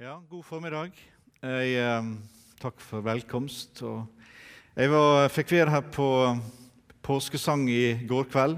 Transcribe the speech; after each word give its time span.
Ja, 0.00 0.14
god 0.24 0.40
formiddag. 0.48 0.94
Jeg, 1.44 1.72
eh, 1.76 2.06
takk 2.56 2.78
for 2.80 3.04
velkomst. 3.04 3.82
Og 3.84 4.06
jeg 4.72 4.88
var, 4.88 5.28
fikk 5.28 5.50
være 5.52 5.70
her 5.74 5.82
på 5.92 6.06
påskesang 7.04 7.66
i 7.68 7.98
går 8.08 8.24
kveld. 8.32 8.56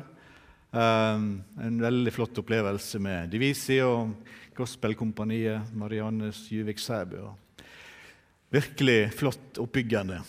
Eh, 0.70 1.24
en 1.66 1.80
veldig 1.82 2.12
flott 2.14 2.38
opplevelse 2.38 3.00
med 3.02 3.34
Divisi 3.34 3.80
og 3.82 4.14
Gospelkompaniet 4.54 5.74
Mariannes 5.74 6.52
Juvik 6.52 6.78
Sæbø. 6.78 7.26
Virkelig 8.54 9.10
flott 9.18 9.58
oppbyggende. 9.58 10.20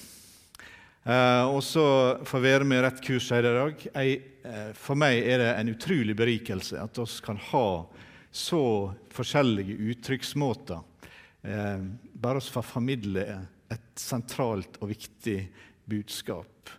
Eh, 1.05 1.45
og 1.45 1.61
så 1.61 2.17
få 2.25 2.41
være 2.41 2.65
med 2.65 2.81
rett 2.81 3.05
kurs 3.05 3.29
her 3.29 3.45
i 3.45 3.53
dag. 3.61 3.87
Jeg, 3.93 4.21
eh, 4.43 4.73
for 4.73 4.97
meg 4.97 5.21
er 5.21 5.37
det 5.37 5.53
en 5.53 5.69
utrolig 5.69 6.17
berikelse 6.17 6.81
at 6.81 6.97
vi 6.97 7.05
kan 7.21 7.37
ha 7.37 7.85
så 8.35 8.91
forskjellige 9.15 9.77
uttrykksmåter 9.91 10.81
eh, 11.47 11.83
bare 12.13 12.41
for 12.43 12.59
å 12.59 12.67
formidle 12.67 13.23
et 13.71 13.85
sentralt 13.99 14.75
og 14.81 14.91
viktig 14.91 15.37
budskap. 15.87 16.71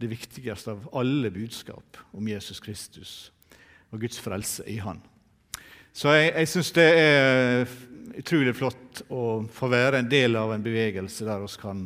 Det 0.00 0.08
viktigste 0.08 0.76
av 0.76 0.86
alle 0.96 1.32
budskap 1.34 1.98
om 2.16 2.28
Jesus 2.30 2.62
Kristus 2.62 3.14
og 3.90 4.04
Guds 4.04 4.20
frelse 4.22 4.64
i 4.70 4.78
Han. 4.84 5.02
Så 5.92 6.14
jeg, 6.14 6.30
jeg 6.30 6.52
syns 6.52 6.72
det 6.78 6.86
er 6.94 7.74
utrolig 8.20 8.54
flott 8.54 9.02
å 9.10 9.42
få 9.50 9.68
være 9.72 10.00
en 10.00 10.10
del 10.10 10.38
av 10.38 10.54
en 10.54 10.62
bevegelse 10.62 11.26
der 11.26 11.42
vi 11.42 11.50
kan 11.60 11.84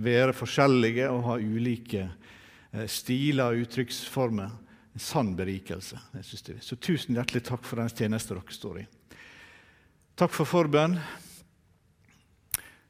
være 0.00 0.32
forskjellige 0.32 1.12
og 1.12 1.26
ha 1.28 1.36
ulike 1.36 2.06
eh, 2.06 2.88
stiler 2.88 3.52
og 3.52 3.66
uttrykksformer. 3.66 4.56
En 4.92 5.00
sann 5.00 5.32
berikelse. 5.36 6.00
Jeg 6.14 6.24
synes 6.28 6.42
det. 6.42 6.58
Så 6.64 6.76
tusen 6.76 7.16
hjertelig 7.16 7.44
takk 7.48 7.64
for 7.64 7.80
den 7.80 7.88
tjenesten 7.88 8.36
dere 8.36 8.56
står 8.56 8.82
i. 8.82 8.86
Takk 10.20 10.34
for 10.36 10.48
forbønn. 10.48 10.98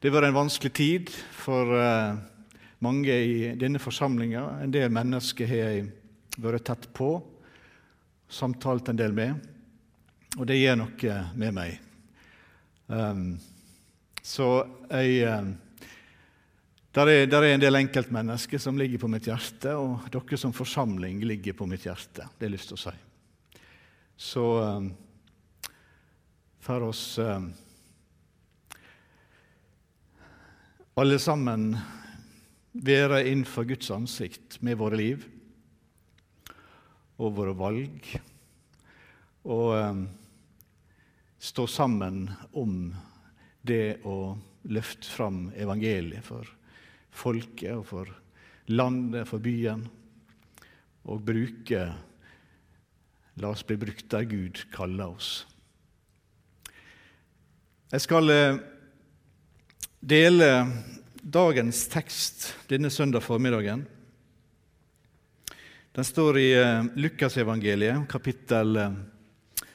Det 0.03 0.11
var 0.11 0.27
en 0.27 0.35
vanskelig 0.35 0.73
tid 0.75 1.11
for 1.39 1.71
uh, 1.79 2.19
mange 2.83 3.15
i 3.15 3.53
denne 3.55 3.79
forsamlinga. 3.79 4.43
En 4.65 4.75
del 4.75 4.91
mennesker 4.91 5.47
har 5.47 5.61
jeg 5.63 5.85
vært 6.43 6.67
tett 6.67 6.89
på, 6.97 7.13
samtalt 8.27 8.91
en 8.91 8.99
del 8.99 9.15
med, 9.15 9.39
og 10.41 10.49
det 10.51 10.59
gjør 10.59 10.81
noe 10.81 11.19
med 11.39 11.55
meg. 11.55 11.77
Um, 12.91 13.37
så 14.27 14.49
jeg 14.91 15.23
uh, 15.29 15.53
der 16.93 17.09
er, 17.09 17.27
der 17.27 17.41
er, 17.41 17.55
en 17.55 17.63
del 17.63 17.79
enkeltmennesker 17.79 18.61
som 18.61 18.77
ligger 18.77 19.01
på 19.01 19.09
mitt 19.09 19.25
hjerte, 19.25 19.73
og 19.81 20.11
dere 20.13 20.37
som 20.37 20.53
forsamling 20.53 21.23
ligger 21.25 21.57
på 21.57 21.65
mitt 21.65 21.87
hjerte. 21.89 22.27
Det 22.37 22.45
har 22.45 22.51
jeg 22.51 22.53
lyst 22.53 22.69
til 22.69 22.77
å 22.77 22.83
si. 22.83 22.93
Så 24.21 24.45
um, 24.61 24.91
for 26.61 26.85
oss 26.91 27.17
um, 27.17 27.49
alle 31.01 31.17
sammen 31.17 31.71
være 32.77 33.25
innenfor 33.25 33.65
Guds 33.73 33.89
ansikt 33.91 34.61
med 34.61 34.77
våre 34.77 35.01
liv 35.01 35.25
og 37.17 37.37
våre 37.41 37.57
valg, 37.57 38.17
og 39.49 39.69
um, 39.81 40.09
stå 41.41 41.71
sammen 41.73 42.27
om 42.53 42.91
det 43.65 44.03
å 44.05 44.35
løfte 44.69 45.09
fram 45.09 45.47
evangeliet 45.57 46.29
for 46.29 46.59
folket 47.13 47.75
og 47.77 47.85
for 47.87 48.13
landet, 48.73 49.29
for 49.29 49.43
byen, 49.43 49.85
og 51.05 51.23
bruke 51.27 51.87
La 53.41 53.49
oss 53.49 53.65
bli 53.65 53.79
brukt 53.81 54.11
der 54.13 54.27
Gud 54.29 54.61
kaller 54.75 55.15
oss. 55.15 55.47
Jeg 57.93 58.05
skal 58.05 58.29
eh, 58.33 58.59
dele 60.05 60.49
dagens 61.23 61.87
tekst 61.93 62.51
denne 62.69 62.91
søndag 62.93 63.25
formiddagen. 63.25 63.87
Den 65.97 66.09
står 66.09 66.41
i 66.43 66.47
eh, 66.59 66.91
Lukasevangeliet, 67.01 68.05
kapittel, 68.13 68.77
eh, 68.77 69.67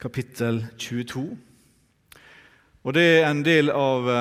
kapittel 0.00 0.66
22. 0.76 1.24
Og 2.84 2.96
det 2.96 3.06
er 3.14 3.30
en 3.30 3.44
del 3.44 3.72
av 3.72 4.12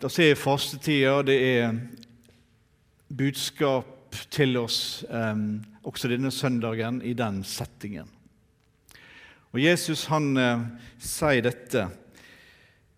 da 0.00 0.08
ser 0.08 0.30
jeg 0.30 0.40
fastetida, 0.40 1.18
det 1.28 1.36
er 1.44 1.74
budskap 3.12 4.16
til 4.32 4.56
oss 4.56 5.02
eh, 5.04 5.42
også 5.84 6.08
denne 6.08 6.32
søndagen 6.32 7.02
i 7.04 7.12
den 7.16 7.42
settingen. 7.44 8.08
Og 9.52 9.60
Jesus 9.60 10.06
han 10.08 10.30
eh, 10.40 10.62
sier 11.04 11.44
dette 11.44 11.84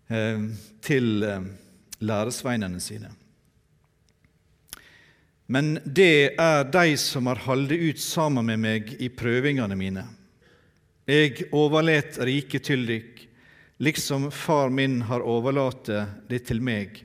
eh, 0.07 0.45
til 0.85 1.27
læresveinene 2.03 2.79
sine. 2.83 3.11
Men 5.51 5.75
det 5.83 6.39
er 6.39 6.63
de 6.71 6.95
som 6.97 7.27
har 7.27 7.43
holdt 7.49 7.75
ut 7.75 7.99
sammen 7.99 8.47
med 8.47 8.63
meg 8.63 8.95
i 9.03 9.11
prøvingene 9.11 9.75
mine. 9.75 10.07
Jeg 11.03 11.49
overlet 11.51 12.15
riket 12.23 12.63
til 12.71 12.87
dykk 12.87 13.25
liksom 13.77 14.29
far 14.31 14.69
min 14.69 15.01
har 15.09 15.25
overlatt 15.25 15.89
det 16.29 16.43
til 16.47 16.61
meg, 16.61 16.99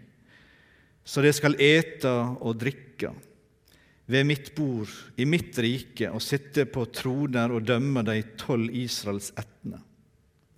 så 1.04 1.24
de 1.24 1.32
skal 1.32 1.56
ete 1.62 2.12
og 2.44 2.58
drikke 2.60 3.14
ved 4.08 4.24
mitt 4.24 4.54
bord 4.56 4.92
i 5.20 5.26
mitt 5.28 5.56
rike 5.60 6.08
og 6.12 6.24
sitte 6.24 6.64
på 6.68 6.86
troner 6.92 7.52
og 7.52 7.66
dømme 7.68 8.04
de 8.08 8.22
tolv 8.40 8.72
Israels 8.72 9.30
etne. 9.36 9.82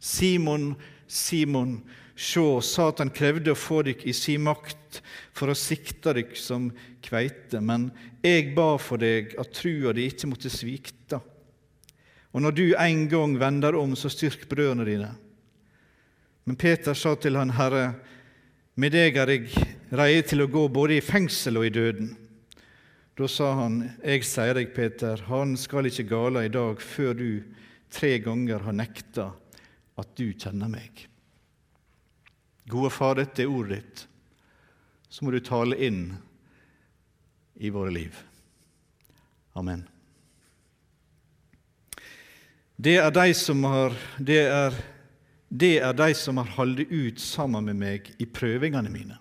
Simon, 0.00 0.72
Simon, 1.10 1.80
sjå, 2.14 2.60
Satan 2.62 3.10
krevde 3.14 3.52
å 3.52 3.58
få 3.58 3.82
dykk 3.86 4.06
i 4.06 4.14
si 4.16 4.36
makt 4.38 5.00
for 5.36 5.50
å 5.50 5.58
sikte 5.58 6.14
dykk 6.16 6.36
som 6.38 6.70
kveite, 7.02 7.58
men 7.58 7.90
jeg 8.22 8.52
ba 8.54 8.76
for 8.78 9.02
deg 9.02 9.34
at 9.40 9.50
trua 9.56 9.94
di 9.96 10.06
ikke 10.08 10.30
måtte 10.30 10.52
svikte. 10.52 11.18
Og 12.30 12.44
når 12.44 12.54
du 12.54 12.66
en 12.78 13.02
gang 13.10 13.34
vender 13.40 13.74
om, 13.74 13.96
så 13.98 14.10
styrk 14.12 14.46
brødrene 14.50 14.86
dine. 14.86 15.10
Men 16.44 16.56
Peter 16.56 16.96
sa 16.96 17.14
til 17.20 17.36
han, 17.38 17.52
Herre, 17.54 17.92
med 18.80 18.94
deg 18.94 19.18
er 19.20 19.34
jeg 19.34 19.66
rede 19.92 20.22
til 20.30 20.44
å 20.44 20.50
gå 20.50 20.64
både 20.72 20.96
i 20.96 21.04
fengsel 21.04 21.60
og 21.60 21.66
i 21.68 21.74
døden. 21.74 22.14
Da 23.18 23.28
sa 23.28 23.50
han, 23.58 23.82
Jeg 24.04 24.24
sier 24.24 24.56
deg, 24.56 24.72
Peter, 24.74 25.20
han 25.28 25.56
skal 25.60 25.90
ikke 25.90 26.08
gale 26.08 26.46
i 26.46 26.52
dag 26.52 26.80
før 26.80 27.12
du 27.18 27.42
tre 27.92 28.16
ganger 28.24 28.64
har 28.64 28.76
nekta 28.76 29.26
at 30.00 30.14
du 30.16 30.30
kjenner 30.32 30.70
meg. 30.72 31.06
Gode 32.70 32.90
Far, 32.94 33.18
dette 33.18 33.42
er 33.42 33.50
ordet 33.50 33.80
ditt. 33.80 34.06
Så 35.10 35.26
må 35.26 35.34
du 35.34 35.40
tale 35.42 35.76
inn 35.82 36.04
i 37.60 37.70
våre 37.74 37.90
liv. 37.92 38.14
Amen. 39.58 39.82
Det 42.80 42.96
er 42.96 43.10
de 43.12 43.34
som 43.36 43.64
har 43.68 43.92
Det 44.16 44.38
er 44.46 44.78
det 45.50 45.80
er 45.82 45.96
de 45.98 46.12
som 46.14 46.38
har 46.38 46.52
holdt 46.54 46.86
ut 46.90 47.20
sammen 47.20 47.66
med 47.66 47.78
meg 47.80 48.12
i 48.22 48.26
prøvingene 48.30 48.90
mine. 48.92 49.16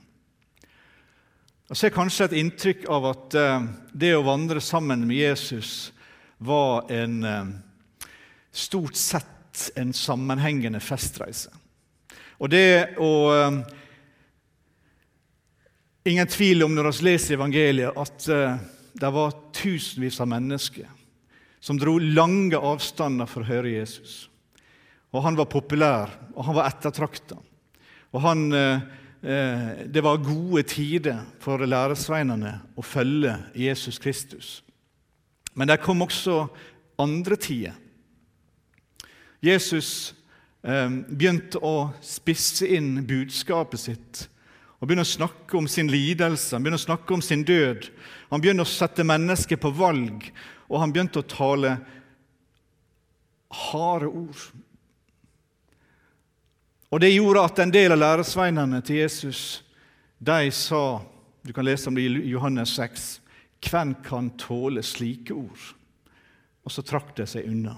Jeg 1.70 1.78
så 1.78 1.88
er 1.88 1.94
kanskje 1.94 2.28
et 2.30 2.38
inntrykk 2.38 2.86
av 2.90 3.08
at 3.10 3.38
uh, 3.38 3.66
det 3.94 4.14
å 4.18 4.26
vandre 4.26 4.62
sammen 4.62 5.08
med 5.10 5.18
Jesus 5.18 5.92
var 6.38 6.90
en 6.94 7.18
uh, 7.26 7.50
stort 8.54 8.98
sett 8.98 9.66
en 9.78 9.92
sammenhengende 9.94 10.82
festreise. 10.82 11.52
Og 12.40 12.54
det 12.54 12.96
å 13.02 13.12
uh, 13.34 13.62
Ingen 16.10 16.30
tvil 16.32 16.64
om 16.64 16.72
når 16.74 16.88
vi 16.96 17.06
leser 17.06 17.36
evangeliet, 17.36 17.92
at 17.94 18.24
det 18.98 19.10
var 19.14 19.34
tusenvis 19.54 20.16
av 20.24 20.30
mennesker 20.32 20.88
som 21.60 21.78
dro 21.78 21.98
lange 22.00 22.58
avstander 22.58 23.28
for 23.30 23.44
å 23.44 23.50
høre 23.52 23.74
Jesus. 23.76 24.29
Og 25.10 25.24
han 25.26 25.38
var 25.38 25.50
populær, 25.50 26.12
og 26.36 26.46
han 26.46 26.58
var 26.58 26.70
ettertrakta. 26.70 27.38
Og 28.14 28.22
han, 28.22 28.52
eh, 28.54 28.82
eh, 29.24 29.86
det 29.86 30.04
var 30.04 30.18
gode 30.18 30.64
tider 30.64 31.26
for 31.40 31.58
læresveinene 31.58 32.60
å 32.78 32.86
følge 32.86 33.36
Jesus 33.56 34.00
Kristus. 34.00 34.62
Men 35.54 35.68
det 35.68 35.82
kom 35.82 36.02
også 36.02 36.48
andre 37.00 37.36
tider. 37.36 37.74
Jesus 39.42 40.14
eh, 40.64 40.90
begynte 40.90 41.62
å 41.64 41.92
spisse 42.02 42.68
inn 42.68 43.06
budskapet 43.08 43.80
sitt 43.80 44.28
og 44.80 44.88
begynner 44.88 45.04
å 45.04 45.12
snakke 45.12 45.58
om 45.60 45.66
sin 45.68 45.90
lidelse, 45.92 46.54
han 46.56 46.64
begynner 46.64 46.80
å 46.80 46.88
snakke 46.88 47.12
om 47.12 47.22
sin 47.24 47.42
død. 47.44 47.90
Han 48.30 48.40
begynte 48.40 48.64
å 48.64 48.70
sette 48.70 49.04
mennesket 49.04 49.60
på 49.60 49.74
valg, 49.76 50.30
og 50.72 50.80
han 50.80 50.94
begynte 50.96 51.20
å 51.20 51.28
tale 51.28 51.74
harde 53.52 54.08
ord 54.08 54.46
og 56.90 57.00
Det 57.00 57.12
gjorde 57.14 57.44
at 57.46 57.60
en 57.60 57.72
del 57.74 57.94
av 57.94 58.02
læresveinene 58.02 58.82
til 58.82 59.02
Jesus 59.04 59.64
de 60.20 60.52
sa 60.52 61.02
Du 61.46 61.54
kan 61.54 61.66
lese 61.66 61.88
om 61.88 61.96
det 61.96 62.04
i 62.04 62.32
Johannes 62.34 62.74
6. 62.76 63.22
Hvem 63.64 63.94
kan 64.04 64.30
tåle 64.38 64.84
slike 64.84 65.34
ord? 65.34 65.62
Og 66.66 66.72
så 66.72 66.84
trakk 66.84 67.14
de 67.16 67.26
seg 67.30 67.48
unna. 67.48 67.78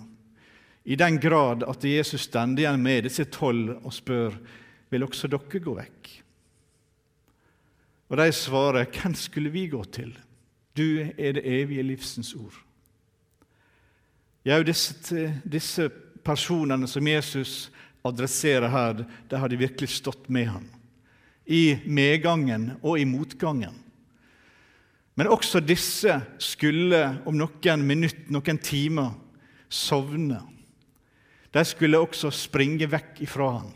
I 0.84 0.96
den 0.98 1.20
grad 1.22 1.64
at 1.64 1.84
Jesus 1.86 2.26
stender 2.26 2.64
igjen 2.64 2.82
med 2.82 3.06
disse 3.06 3.28
tolv 3.30 3.76
og 3.84 3.94
spør 3.94 4.34
vil 4.90 5.06
også 5.06 5.30
dere 5.30 5.62
gå 5.62 5.76
vekk? 5.78 6.10
Og 8.12 8.18
de 8.18 8.32
svarer, 8.36 8.90
hvem 8.92 9.14
skulle 9.16 9.54
vi 9.54 9.68
gå 9.72 9.84
til? 9.94 10.12
Du 10.78 11.00
er 11.18 11.38
det 11.38 11.46
evige 11.46 11.84
livsens 11.84 12.34
ord. 12.36 12.58
Jau, 14.46 14.64
disse, 14.64 15.30
disse 15.46 15.90
personene 16.26 16.88
som 16.90 17.08
Jesus 17.08 17.72
adresserer 18.04 18.72
her, 18.72 19.04
de 19.30 19.40
hadde 19.40 19.60
virkelig 19.60 19.90
stått 19.98 20.30
med 20.30 20.50
ham. 20.50 20.68
I 21.46 21.78
medgangen 21.86 22.72
og 22.82 23.00
i 23.00 23.06
motgangen. 23.06 23.76
Men 25.16 25.28
også 25.28 25.60
disse 25.60 26.16
skulle 26.42 27.02
om 27.28 27.36
noen 27.38 27.84
minutt, 27.86 28.30
noen 28.32 28.62
timer, 28.64 29.12
sovne. 29.72 30.40
De 31.52 31.64
skulle 31.68 32.00
også 32.00 32.32
springe 32.34 32.88
vekk 32.90 33.22
ifra 33.28 33.50
ham. 33.60 33.72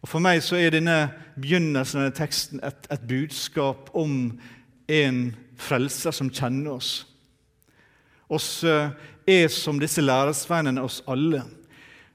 Og 0.00 0.08
For 0.08 0.24
meg 0.24 0.40
så 0.44 0.56
er 0.56 0.72
denne 0.72 1.10
begynnelsen 1.36 2.00
av 2.00 2.06
denne 2.06 2.16
teksten 2.16 2.62
et, 2.64 2.88
et 2.88 3.04
budskap 3.08 3.92
om 3.96 4.32
en 4.90 5.20
frelser 5.60 6.14
som 6.16 6.32
kjenner 6.32 6.78
oss. 6.78 6.92
Oss 8.30 8.62
eh, 8.64 8.92
er 9.28 9.48
som 9.52 9.80
disse 9.80 10.00
læresveinene, 10.00 10.80
oss 10.82 11.02
alle. 11.10 11.42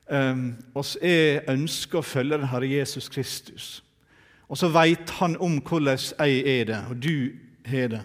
Um, 0.06 0.52
oss 0.78 0.94
er 1.02 1.48
ønsker 1.50 1.98
å 1.98 2.06
følge 2.06 2.38
den 2.38 2.50
Herre 2.52 2.70
Jesus 2.70 3.10
Kristus. 3.10 3.70
Og 4.46 4.60
så 4.60 4.70
veit 4.70 5.10
Han 5.18 5.34
om 5.42 5.58
hvordan 5.66 5.98
jeg 5.98 6.44
er 6.46 6.68
det, 6.70 6.82
og 6.90 7.00
du 7.02 7.16
har 7.66 7.90
det. 7.96 8.04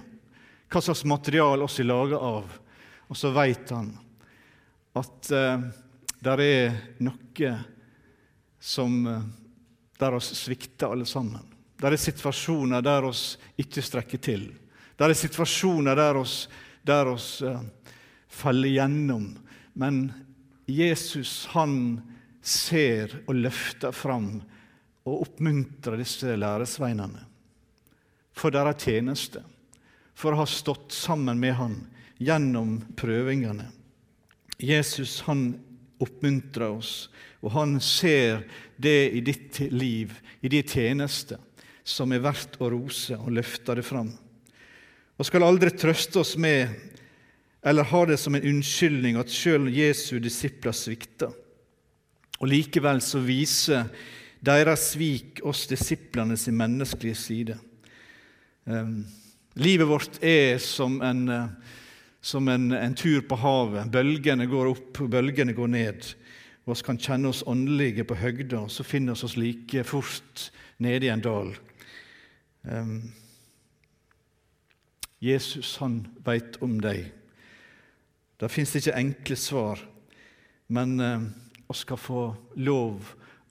Hva 0.71 0.81
slags 0.81 1.05
material 1.05 1.67
oss 1.67 1.77
er 1.83 1.89
laga 1.91 2.17
av. 2.17 2.47
Og 3.11 3.19
så 3.19 3.33
veit 3.35 3.73
Han 3.75 3.93
at 4.97 5.31
uh, 5.37 5.61
der 6.25 6.43
er 6.43 6.79
noe 7.05 7.53
som 8.61 8.97
uh, 9.07 9.21
der 10.01 10.17
oss 10.17 10.33
svikter 10.41 10.91
alle 10.91 11.07
sammen. 11.07 11.45
Der 11.81 11.93
er 11.93 12.01
situasjoner 12.01 12.83
der 12.85 13.07
oss 13.09 13.37
ikke 13.61 13.85
strekker 13.85 14.21
til. 14.25 14.49
Der 14.97 15.13
er 15.13 15.17
situasjoner 15.17 15.97
der 15.97 16.19
oss, 16.21 16.49
der 16.83 17.13
oss 17.13 17.29
uh, 17.45 17.61
faller 18.29 18.73
gjennom. 18.73 19.31
Men 19.77 20.03
Jesus 20.71 21.49
han 21.53 22.01
ser 22.43 23.19
og 23.27 23.37
løfter 23.37 23.95
fram 23.95 24.39
og 25.09 25.25
oppmuntrer 25.27 26.01
disse 26.01 26.37
læresveinene 26.37 27.27
for 28.37 28.55
deres 28.55 28.81
tjeneste, 28.81 29.43
for 30.17 30.33
å 30.33 30.43
ha 30.43 30.47
stått 30.49 30.95
sammen 30.97 31.41
med 31.41 31.57
han 31.59 31.75
gjennom 32.21 32.79
prøvingene. 32.97 33.67
Jesus 34.61 35.19
han 35.27 35.55
oppmuntrer 36.01 36.71
oss, 36.71 37.09
og 37.41 37.53
han 37.57 37.79
ser 37.85 38.45
det 38.81 39.11
i 39.17 39.21
ditt 39.25 39.61
liv, 39.73 40.15
i 40.41 40.49
din 40.53 40.65
tjeneste, 40.65 41.37
som 41.85 42.13
er 42.13 42.23
verdt 42.25 42.59
å 42.61 42.71
rose, 42.73 43.17
og 43.17 43.33
løfter 43.37 43.81
det 43.81 43.85
fram. 43.85 44.13
Og 45.21 45.29
skal 45.29 45.45
aldri 45.45 45.73
trøste 45.77 46.23
oss 46.23 46.37
med 46.41 46.71
eller 47.63 47.85
har 47.85 48.07
det 48.07 48.17
som 48.17 48.35
en 48.35 48.47
unnskyldning 48.47 49.19
at 49.21 49.33
sjøl 49.33 49.69
Jesu 49.73 50.19
disipler 50.23 50.73
svikter. 50.73 51.35
Og 52.41 52.49
likevel 52.49 53.03
så 53.05 53.21
viser 53.21 53.91
deres 54.41 54.95
svik 54.95 55.43
oss 55.45 55.67
disiplene 55.69 56.39
sin 56.41 56.57
menneskelige 56.57 57.19
side. 57.21 57.59
Um, 58.65 59.05
livet 59.61 59.89
vårt 59.89 60.17
er 60.25 60.57
som 60.65 61.03
en, 61.05 61.27
uh, 61.29 61.77
som 62.21 62.49
en, 62.49 62.71
en 62.73 62.97
tur 62.97 63.21
på 63.29 63.37
havet. 63.43 63.93
Bølgene 63.93 64.49
går 64.49 64.73
opp, 64.73 65.05
bølgene 65.13 65.53
går 65.53 65.73
ned. 65.77 66.11
Og 66.65 66.77
Vi 66.77 66.87
kan 66.87 67.01
kjenne 67.01 67.29
oss 67.29 67.45
åndelige 67.47 68.05
på 68.09 68.17
høgda, 68.17 68.65
og 68.65 68.73
så 68.73 68.85
finner 68.85 69.13
vi 69.13 69.29
oss 69.29 69.37
like 69.37 69.85
fort 69.85 70.49
nede 70.79 71.09
i 71.09 71.13
en 71.13 71.25
dal. 71.25 71.53
Um, 72.65 73.13
Jesus 75.21 75.77
han 75.83 76.07
veit 76.25 76.57
om 76.65 76.79
deg. 76.81 77.11
Det 78.41 78.49
fins 78.49 78.73
ikke 78.79 78.97
enkle 78.97 79.37
svar, 79.37 79.81
men 80.73 81.01
eh, 81.05 81.25
vi 81.69 81.77
skal 81.77 82.01
få 82.01 82.23
lov 82.57 83.11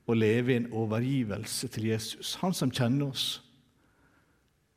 å 0.10 0.16
leve 0.18 0.56
i 0.56 0.58
en 0.58 0.72
overgivelse 0.74 1.70
til 1.76 1.92
Jesus. 1.92 2.34
Han 2.42 2.56
som 2.58 2.72
kjenner 2.74 3.12
oss, 3.12 3.28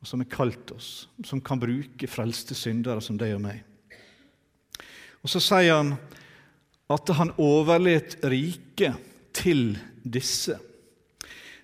og 0.03 0.09
som 0.09 0.21
har 0.21 0.29
kalt 0.29 0.73
oss, 0.75 1.07
som 1.25 1.41
kan 1.41 1.61
bruke 1.61 2.09
frelste 2.11 2.53
syndere 2.57 3.01
som 3.01 3.17
deg 3.17 3.33
og 3.37 3.41
meg. 3.47 3.63
Og 5.23 5.31
Så 5.31 5.41
sier 5.41 5.79
han 5.79 5.95
at 6.91 7.09
han 7.17 7.31
overlet 7.39 8.19
riket 8.27 8.99
til 9.33 9.73
disse. 10.03 10.59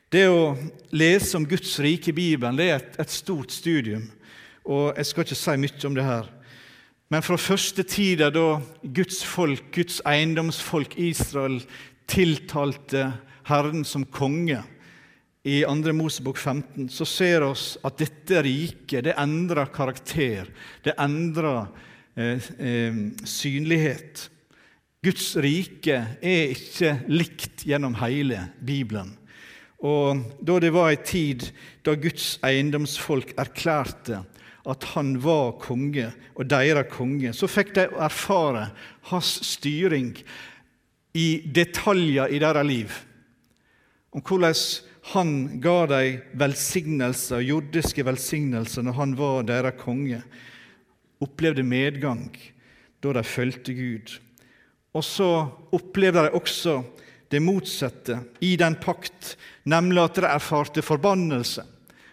Det 0.10 0.26
å 0.32 0.56
lese 0.96 1.38
om 1.38 1.46
Guds 1.46 1.76
rike 1.84 2.10
i 2.10 2.18
Bibelen 2.18 2.58
det 2.58 2.70
er 2.72 2.80
et, 2.80 2.96
et 3.04 3.14
stort 3.14 3.54
studium. 3.54 4.08
og 4.64 4.98
Jeg 4.98 5.06
skal 5.06 5.28
ikke 5.28 5.38
si 5.38 5.58
mye 5.60 5.86
om 5.92 6.00
det 6.00 6.08
her. 6.08 6.32
Men 7.10 7.24
fra 7.26 7.40
første 7.42 7.82
tida 7.90 8.28
da 8.30 8.60
Guds 8.84 9.24
folk, 9.26 9.72
Guds 9.74 9.98
eiendomsfolk 10.06 10.94
Israel, 11.02 11.58
tiltalte 12.10 13.08
Herren 13.50 13.82
som 13.86 14.06
konge 14.06 14.62
i 15.42 15.64
2. 15.66 15.94
Mosebok 15.98 16.38
15, 16.38 16.86
så 16.94 17.08
ser 17.10 17.48
vi 17.48 17.64
at 17.90 17.98
dette 17.98 18.44
riket 18.46 19.08
det 19.08 19.16
endrer 19.18 19.72
karakter. 19.74 20.52
Det 20.86 20.94
endrer 21.02 21.66
eh, 22.14 22.50
eh, 22.62 23.00
synlighet. 23.26 24.28
Guds 25.02 25.32
rike 25.42 25.96
er 26.22 26.54
ikke 26.54 26.98
likt 27.10 27.66
gjennom 27.66 27.96
hele 28.04 28.52
Bibelen. 28.62 29.16
Og 29.82 30.28
Da 30.44 30.60
det 30.60 30.74
var 30.76 30.92
ei 30.92 31.00
tid 31.02 31.48
da 31.88 31.96
Guds 31.96 32.36
eiendomsfolk 32.44 33.32
erklærte 33.40 34.26
at 34.68 34.84
han 34.96 35.14
var 35.24 35.56
konge 35.62 36.10
og 36.36 36.50
deres 36.50 36.90
konge, 36.92 37.32
så 37.34 37.48
fikk 37.48 37.74
de 37.78 37.88
erfare 38.00 38.70
hans 39.12 39.32
styring 39.48 40.12
i 41.18 41.28
detaljer 41.56 42.34
i 42.34 42.42
deres 42.42 42.68
liv. 42.68 42.94
Om 44.12 44.24
hvordan 44.26 44.56
han 45.14 45.34
ga 45.64 45.78
dem 45.90 46.22
velsignelser, 46.38 47.42
jordiske 47.46 48.04
velsignelser 48.06 48.86
når 48.86 48.98
han 49.00 49.16
var 49.18 49.46
deres 49.48 49.78
konge. 49.80 50.22
Opplevde 51.24 51.66
medgang 51.66 52.28
da 53.02 53.14
de 53.16 53.24
fulgte 53.26 53.74
Gud. 53.74 54.20
Og 54.94 55.06
så 55.06 55.30
opplevde 55.76 56.26
de 56.26 56.36
også 56.38 56.82
det 57.30 57.42
motsatte 57.42 58.18
i 58.42 58.56
den 58.58 58.76
pakt, 58.82 59.36
nemlig 59.70 60.02
at 60.04 60.18
de 60.18 60.30
erfarte 60.30 60.82
forbannelse 60.86 61.66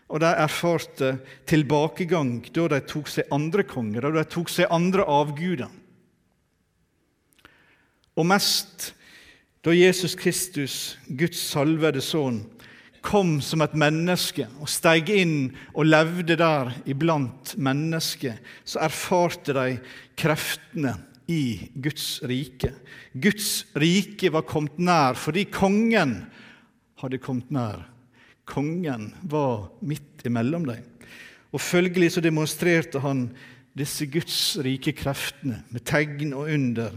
og 0.07 0.23
de 0.23 0.29
erfarte 0.31 1.17
tilbakegang 1.51 2.39
da 2.55 2.69
de 2.71 2.83
tok 2.87 3.09
seg 3.11 3.33
andre 3.35 3.65
konger, 3.67 4.07
da 4.07 4.13
de 4.21 4.27
tok 4.31 4.53
seg 4.53 4.71
andre 4.71 5.07
avguder. 5.11 5.73
Og 8.17 8.29
mest 8.29 8.93
da 9.67 9.75
Jesus 9.75 10.15
Kristus, 10.15 10.95
Guds 11.11 11.41
salvede 11.51 12.01
sønn, 12.05 12.45
kom 13.07 13.37
som 13.45 13.63
et 13.63 13.75
menneske 13.79 14.49
og 14.63 14.71
steg 14.71 15.11
inn 15.15 15.37
og 15.75 15.87
levde 15.87 16.39
der 16.39 16.73
iblant 16.91 17.55
mennesker, 17.59 18.39
så 18.67 18.83
erfarte 18.87 19.55
de 19.55 19.77
kreftene 20.19 20.97
i 21.31 21.69
Guds 21.75 22.21
rike. 22.27 22.73
Guds 23.15 23.67
rike 23.79 24.31
var 24.35 24.47
kommet 24.47 24.79
nær 24.79 25.19
fordi 25.19 25.47
kongen 25.51 26.19
hadde 27.03 27.23
kommet 27.23 27.51
nær. 27.55 27.85
Kongen 28.47 29.11
var 29.27 29.69
midt 29.83 30.25
imellom 30.27 30.67
dem. 30.69 30.85
Og 31.55 31.61
Følgelig 31.63 32.13
så 32.15 32.23
demonstrerte 32.25 33.01
han 33.03 33.29
disse 33.77 34.07
Guds 34.09 34.57
rike 34.65 34.95
kreftene 34.97 35.63
med 35.73 35.85
tegn 35.89 36.33
og 36.37 36.51
under, 36.53 36.95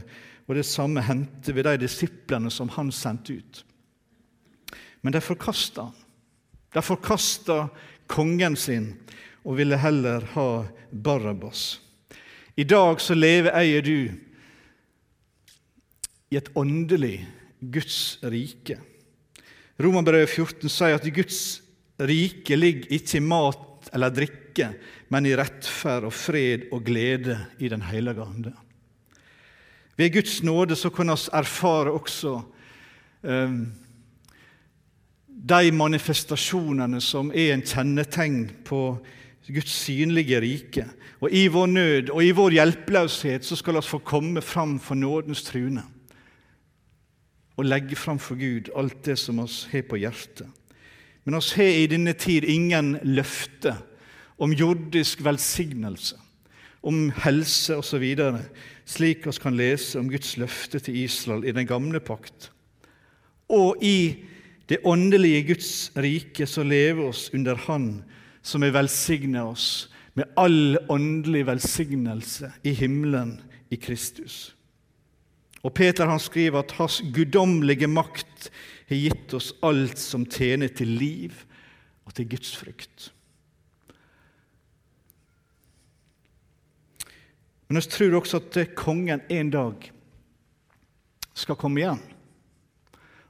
og 0.47 0.55
det 0.57 0.65
samme 0.65 1.03
hendte 1.05 1.53
ved 1.53 1.67
de 1.67 1.83
disiplene 1.83 2.51
som 2.51 2.71
han 2.73 2.91
sendte 2.95 3.37
ut. 3.39 3.63
Men 5.01 5.13
de 5.13 5.21
forkasta 5.23 5.89
han. 5.89 6.05
De 6.73 6.81
forkasta 6.85 7.67
kongen 8.09 8.55
sin 8.57 8.91
og 9.43 9.57
ville 9.57 9.77
heller 9.79 10.25
ha 10.35 10.49
Barabbas. 10.91 11.79
I 12.59 12.63
dag 12.63 13.01
så 13.01 13.15
lever 13.15 13.55
jeg 13.61 13.77
og 13.79 13.85
du 13.87 13.99
i 16.29 16.37
et 16.37 16.49
åndelig 16.55 17.27
Guds 17.59 18.19
rike. 18.23 18.77
Romerbrevet 19.79 20.29
14 20.29 20.67
sier 20.67 20.97
at 20.97 21.05
Guds 21.15 21.61
rike 21.99 22.55
ligger 22.57 22.91
ikke 22.97 23.19
i 23.19 23.23
mat 23.23 23.91
eller 23.95 24.11
drikke, 24.11 24.73
men 25.07 25.27
i 25.27 25.35
rettferd 25.39 26.07
og 26.09 26.15
fred 26.15 26.67
og 26.75 26.83
glede 26.87 27.37
i 27.59 27.69
Den 27.71 27.85
hellige 27.87 28.25
ande. 28.25 28.53
Ved 29.95 30.13
Guds 30.13 30.43
nåde 30.43 30.75
så 30.75 30.89
kan 30.89 31.11
vi 31.11 31.15
erfare 31.33 31.91
også 31.91 32.41
um, 33.23 33.71
de 35.27 35.71
manifestasjonene 35.71 37.01
som 37.01 37.31
er 37.31 37.53
en 37.53 37.63
kjennetegn 37.63 38.49
på 38.67 38.81
Guds 39.47 39.71
synlige 39.71 40.41
rike. 40.43 40.85
Og 41.19 41.31
I 41.31 41.47
vår 41.47 41.71
nød 41.71 42.11
og 42.11 42.23
i 42.23 42.31
vår 42.35 42.55
hjelpeløshet 42.59 43.47
så 43.47 43.55
skal 43.55 43.79
vi 43.79 43.87
få 43.87 43.99
komme 44.03 44.41
fram 44.41 44.77
for 44.79 44.95
nådens 44.95 45.43
trune 45.47 45.83
og 47.59 47.67
legge 47.67 47.97
fram 47.99 48.19
for 48.21 48.39
Gud 48.39 48.71
alt 48.77 49.01
det 49.05 49.17
som 49.19 49.41
oss 49.43 49.65
har 49.71 49.83
på 49.89 49.99
hjertet. 49.99 50.47
Men 51.27 51.35
oss 51.37 51.51
har 51.57 51.75
i 51.75 51.89
denne 51.91 52.15
tid 52.17 52.47
ingen 52.47 52.95
løfte 53.03 53.75
om 54.39 54.53
jordisk 54.55 55.21
velsignelse, 55.25 56.15
om 56.81 57.09
helse 57.25 57.75
osv., 57.75 58.05
slik 58.89 59.27
vi 59.27 59.33
kan 59.43 59.57
lese 59.59 59.99
om 59.99 60.07
Guds 60.09 60.37
løfte 60.39 60.79
til 60.79 61.03
Israel 61.03 61.43
i 61.45 61.53
den 61.53 61.67
gamle 61.67 61.99
pakt. 61.99 62.49
Og 63.51 63.83
i 63.83 64.23
det 64.69 64.79
åndelige 64.85 65.43
Guds 65.51 65.91
rike 65.97 66.47
så 66.47 66.63
lever 66.63 67.09
oss 67.09 67.27
under 67.33 67.59
Han 67.67 68.03
som 68.41 68.63
vil 68.63 68.73
velsigne 68.73 69.43
oss 69.43 69.89
med 70.15 70.29
all 70.37 70.77
åndelig 70.89 71.45
velsignelse 71.47 72.51
i 72.63 72.73
himmelen 72.73 73.39
i 73.69 73.75
Kristus. 73.75 74.55
Og 75.65 75.73
Peter 75.75 76.07
han 76.07 76.21
skriver 76.23 76.61
at 76.61 76.75
hans 76.77 77.01
guddommelige 77.13 77.89
makt 77.91 78.49
har 78.89 79.01
gitt 79.03 79.33
oss 79.35 79.51
alt 79.65 79.99
som 79.99 80.25
tjener 80.25 80.71
til 80.71 80.93
liv 80.99 81.41
og 82.07 82.15
til 82.15 82.29
Guds 82.31 82.53
frykt. 82.57 83.09
Men 87.69 87.83
vi 87.83 87.91
tror 87.91 88.15
også 88.17 88.39
at 88.39 88.71
kongen 88.77 89.21
en 89.29 89.51
dag 89.53 89.91
skal 91.37 91.59
komme 91.59 91.83
igjen. 91.83 91.99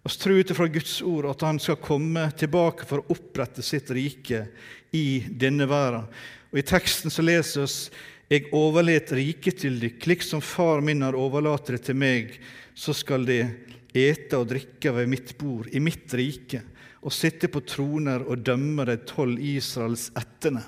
Vi 0.05 0.13
tror 0.15 0.39
ut 0.39 0.53
fra 0.55 0.67
Guds 0.71 0.93
ord 1.03 1.27
at 1.33 1.43
han 1.43 1.59
skal 1.59 1.81
komme 1.83 2.29
tilbake 2.39 2.87
for 2.87 3.01
å 3.01 3.17
opprette 3.17 3.65
sitt 3.65 3.91
rike 3.91 4.45
i 4.95 5.25
denne 5.27 5.67
verden. 5.69 6.07
Og 6.49 6.61
I 6.61 6.65
teksten 6.65 7.11
så 7.13 7.25
leser 7.25 7.67
vi 7.67 7.73
jeg 8.29 8.49
overlet 8.53 9.09
riket 9.17 9.63
til 9.63 9.79
dykk, 9.81 10.05
liksom 10.11 10.41
far 10.45 10.83
min 10.85 11.01
har 11.01 11.17
overlatt 11.17 11.71
det 11.73 11.81
til 11.87 11.97
meg, 11.97 12.35
så 12.77 12.93
skal 12.93 13.25
de 13.25 13.41
ete 13.97 14.37
og 14.37 14.51
drikke 14.51 14.93
ved 14.93 15.09
mitt 15.09 15.33
bord, 15.39 15.69
i 15.73 15.81
mitt 15.81 16.13
rike, 16.13 16.61
og 17.01 17.15
sitte 17.15 17.49
på 17.49 17.63
troner 17.65 18.21
og 18.27 18.43
dømme 18.45 18.85
de 18.85 18.99
tolv 19.09 19.39
Israels 19.41 20.09
ættene. 20.19 20.61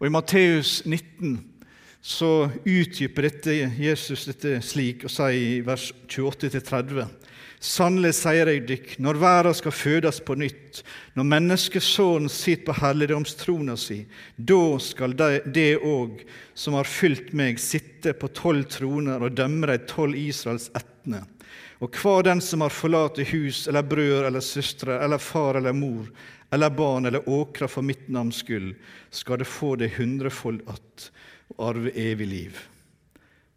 Og 0.00 0.08
I 0.08 0.12
Matteus 0.14 0.78
19 0.86 1.36
så 2.00 2.48
utdyper 2.64 3.26
dette 3.26 3.56
Jesus 3.76 4.24
dette 4.30 4.56
slik 4.64 5.04
og 5.04 5.12
sier 5.12 5.36
i 5.36 5.58
vers 5.66 5.90
28-30. 6.08 7.04
Sannelig 7.60 8.14
sier 8.16 8.48
jeg 8.48 8.62
dykk, 8.64 8.92
når 9.04 9.18
verden 9.20 9.56
skal 9.58 9.74
fødes 9.76 10.22
på 10.24 10.32
nytt, 10.40 10.78
når 11.12 11.26
menneskesonen 11.28 12.32
sitter 12.32 12.70
på 12.70 12.76
helligdomstrona 12.78 13.74
si, 13.76 13.98
da 14.36 14.78
skal 14.80 15.12
det 15.12 15.74
òg 15.84 16.22
som 16.56 16.78
har 16.78 16.88
fylt 16.88 17.34
meg, 17.36 17.60
sitte 17.60 18.14
på 18.16 18.30
tolv 18.32 18.64
troner 18.72 19.20
og 19.20 19.36
dømme 19.36 19.68
de 19.68 19.76
tolv 19.90 20.16
Israels 20.16 20.70
ættene. 20.72 21.20
Og 21.84 21.92
hver 22.00 22.24
den 22.24 22.40
som 22.44 22.64
har 22.64 22.72
forlatt 22.72 23.20
hus 23.28 23.66
eller 23.68 23.84
brødre 23.84 24.30
eller 24.30 24.44
søstre 24.44 24.96
eller 25.04 25.20
far 25.20 25.58
eller 25.60 25.76
mor 25.76 26.08
eller 26.50 26.72
barn 26.72 27.08
eller 27.10 27.28
åkra 27.28 27.68
for 27.68 27.84
mitt 27.84 28.08
navns 28.08 28.40
skyld, 28.40 28.72
skal 29.12 29.40
det 29.40 29.48
få 29.48 29.74
det 29.76 29.92
hundrefold 29.98 30.62
att 30.66 31.10
og 31.58 31.68
arve 31.68 31.90
evig 31.94 32.26
liv. 32.26 32.58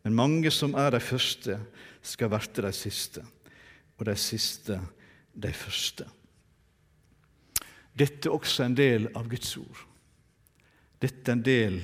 Men 0.04 0.16
mange 0.16 0.52
som 0.52 0.76
er 0.76 0.92
de 0.92 1.00
første, 1.00 1.60
skal 2.02 2.32
verte 2.34 2.62
de 2.66 2.72
siste 2.76 3.22
og 3.98 4.06
de 4.06 4.16
siste 4.20 4.80
de 5.34 5.54
første. 5.54 6.06
Dette 7.94 8.30
er 8.30 8.34
også 8.34 8.66
en 8.66 8.78
del 8.78 9.08
av 9.16 9.28
Guds 9.30 9.58
ord. 9.58 9.84
Dette 11.02 11.30
er 11.30 11.38
en 11.38 11.46
del 11.46 11.80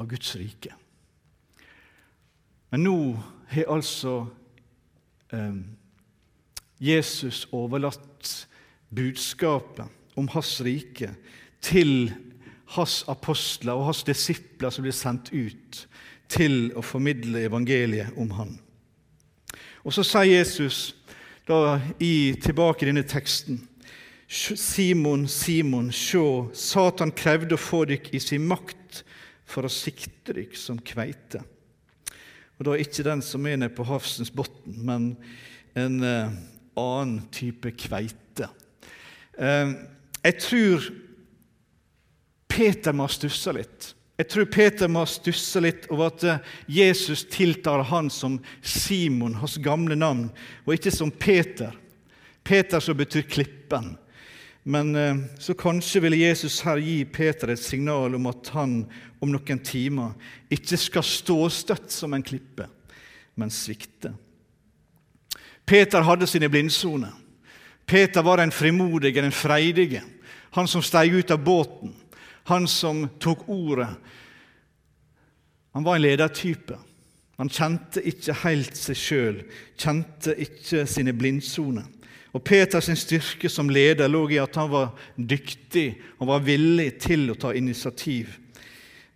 av 0.00 0.08
Guds 0.10 0.34
rike. 0.36 0.74
Men 2.70 2.84
nå 2.86 2.96
har 3.50 3.72
altså 3.72 4.14
eh, 5.34 5.56
Jesus 6.80 7.46
overlatt 7.56 8.48
budskapet 8.94 10.18
om 10.18 10.28
hans 10.34 10.58
rike 10.64 11.12
til 11.64 12.12
hans 12.76 13.02
apostler 13.10 13.74
og 13.74 13.90
hans 13.90 14.04
disipler 14.06 14.70
som 14.70 14.86
blir 14.86 14.94
sendt 14.94 15.32
ut 15.32 15.84
til 16.30 16.70
å 16.78 16.84
formidle 16.86 17.42
evangeliet 17.48 18.14
om 18.20 18.30
han. 18.38 18.54
Og 19.82 19.94
så 19.96 20.04
sier 20.06 20.38
Jesus 20.38 20.92
da 21.50 21.80
i, 21.98 22.34
tilbake 22.42 22.84
i 22.84 22.90
denne 22.90 23.04
teksten. 23.06 23.58
Simon, 24.30 25.26
Simon, 25.28 25.90
sjå, 25.90 26.50
Satan 26.54 27.10
krevde 27.16 27.56
å 27.56 27.60
få 27.60 27.82
dykk 27.90 28.12
i 28.14 28.20
sin 28.22 28.46
makt 28.46 29.02
for 29.50 29.66
å 29.66 29.72
sikte 29.72 30.36
dykk 30.36 30.54
som 30.58 30.78
kveite. 30.78 31.42
Og 32.60 32.68
da 32.68 32.76
ikke 32.78 33.06
den 33.06 33.24
som 33.24 33.46
er 33.48 33.58
nede 33.58 33.74
på 33.74 33.86
havsens 33.88 34.30
bunn, 34.30 34.76
men 34.84 35.10
en 35.74 35.98
eh, 36.06 36.34
annen 36.78 37.24
type 37.34 37.72
kveite. 37.80 38.50
Eh, 39.34 39.72
jeg 40.20 40.36
tror 40.44 40.90
Peter 42.50 42.94
må 42.94 43.08
ha 43.08 43.14
stussa 43.14 43.54
litt. 43.56 43.94
Jeg 44.20 44.28
tror 44.28 44.44
Peter 44.52 44.90
må 44.92 45.00
stusse 45.08 45.62
litt 45.64 45.86
over 45.88 46.10
at 46.10 46.24
eh, 46.28 46.48
Jesus 46.68 47.22
tiltaler 47.32 47.86
han 47.88 48.10
som 48.12 48.34
Simon, 48.60 49.38
hans 49.40 49.54
gamle 49.64 49.96
navn, 49.96 50.26
og 50.66 50.74
ikke 50.74 50.92
som 50.92 51.08
Peter. 51.08 51.72
Peter 52.44 52.84
som 52.84 52.98
betyr 52.98 53.24
klippen. 53.24 53.94
Men 54.68 54.90
eh, 54.92 55.22
så 55.40 55.56
kanskje 55.56 56.02
vil 56.04 56.18
Jesus 56.20 56.58
her 56.66 56.82
gi 56.84 56.98
Peter 57.08 57.54
et 57.54 57.62
signal 57.62 58.18
om 58.18 58.28
at 58.28 58.50
han 58.52 58.74
om 59.24 59.32
noen 59.32 59.62
timer 59.64 60.12
ikke 60.52 60.76
skal 60.82 61.06
stå 61.06 61.38
støtt 61.56 61.88
som 61.88 62.12
en 62.12 62.26
klippe, 62.26 62.68
men 63.40 63.48
svikte. 63.48 64.12
Peter 65.64 66.04
hadde 66.04 66.28
sine 66.28 66.52
blindsoner. 66.52 67.16
Peter 67.88 68.20
var 68.26 68.44
en 68.44 68.52
frimodige, 68.52 69.24
en 69.24 69.32
freidige. 69.32 70.04
Han 70.60 70.68
som 70.68 70.84
steg 70.84 71.16
ut 71.16 71.32
av 71.32 71.40
båten 71.40 71.96
han 72.48 72.68
som 72.68 73.08
tok 73.20 73.48
ordet. 73.48 73.88
Han 75.72 75.84
var 75.84 75.96
en 75.96 76.02
ledertype. 76.02 76.78
Han 77.40 77.48
kjente 77.48 78.02
ikke 78.04 78.34
helt 78.42 78.76
seg 78.76 78.98
sjøl, 78.98 79.36
kjente 79.80 80.34
ikke 80.44 80.84
sine 80.90 81.14
blindsoner. 81.16 81.86
Og 82.36 82.44
Peters 82.46 82.90
styrke 83.00 83.48
som 83.50 83.70
leder 83.72 84.10
lå 84.10 84.26
i 84.30 84.38
at 84.42 84.54
han 84.60 84.68
var 84.70 84.92
dyktig 85.16 85.94
og 86.18 86.28
var 86.30 86.44
villig 86.46 86.92
til 87.02 87.30
å 87.32 87.38
ta 87.40 87.54
initiativ. 87.56 88.36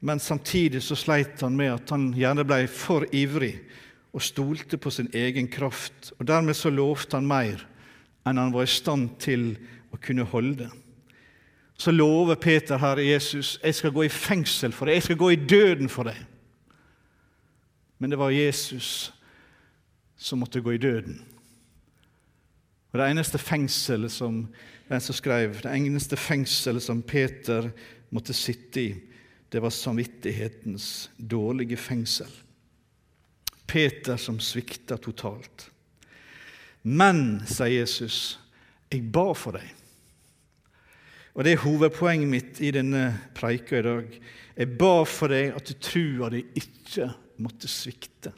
Men 0.00 0.20
samtidig 0.20 0.82
så 0.82 0.96
sleit 0.98 1.44
han 1.44 1.54
med 1.56 1.74
at 1.76 1.92
han 1.94 2.10
gjerne 2.16 2.46
ble 2.48 2.64
for 2.68 3.06
ivrig 3.14 3.54
og 4.14 4.24
stolte 4.24 4.78
på 4.80 4.90
sin 4.94 5.10
egen 5.14 5.46
kraft. 5.52 6.12
Og 6.18 6.26
Dermed 6.26 6.56
så 6.58 6.72
lovte 6.72 7.18
han 7.18 7.28
mer 7.28 7.62
enn 8.24 8.40
han 8.40 8.54
var 8.54 8.66
i 8.66 8.72
stand 8.72 9.14
til 9.22 9.52
å 9.92 10.00
kunne 10.00 10.26
holde 10.32 10.70
så 11.84 11.92
lover 11.92 12.38
Peter 12.40 12.80
Herre 12.80 13.04
Jesus 13.04 13.58
jeg 13.60 13.76
skal 13.76 13.92
gå 13.92 14.06
i 14.06 14.12
fengsel 14.12 14.72
for 14.72 14.88
deg, 14.88 14.98
jeg 14.98 15.08
skal 15.10 15.20
gå 15.20 15.30
i 15.34 15.40
døden 15.40 15.90
for 15.92 16.08
deg. 16.08 16.16
Men 18.00 18.12
det 18.12 18.18
var 18.20 18.32
Jesus 18.32 19.12
som 20.16 20.40
måtte 20.40 20.62
gå 20.64 20.74
i 20.74 20.80
døden. 20.80 21.18
Og 22.92 23.00
Det 23.00 23.10
eneste 23.10 23.40
fengselet 23.42 24.12
som 24.12 24.46
den 24.88 25.00
som 25.00 25.16
skrev, 25.16 25.58
det 25.64 25.72
eneste 25.72 26.16
fengselet 26.16 26.84
som 26.84 27.02
Peter 27.02 27.70
måtte 28.14 28.36
sitte 28.36 28.80
i, 28.80 28.90
det 29.52 29.60
var 29.62 29.72
samvittighetens 29.74 31.10
dårlige 31.16 31.76
fengsel. 31.76 32.30
Peter 33.66 34.16
som 34.16 34.40
svikta 34.40 34.96
totalt. 34.96 35.68
Men, 36.82 37.40
sier 37.48 37.80
Jesus, 37.80 38.38
jeg 38.92 39.08
ba 39.12 39.32
for 39.36 39.56
deg. 39.56 39.83
Og 41.34 41.44
Det 41.44 41.52
er 41.52 41.64
hovedpoenget 41.64 42.30
mitt 42.30 42.60
i 42.62 42.70
denne 42.70 43.08
preika 43.34 43.78
i 43.78 43.82
dag. 43.82 44.18
Jeg 44.54 44.78
ba 44.78 45.02
for 45.02 45.32
deg 45.34 45.54
at 45.56 45.72
trua 45.82 46.30
di 46.30 46.44
ikke 46.54 47.08
måtte 47.42 47.66
svikte. 47.70 48.30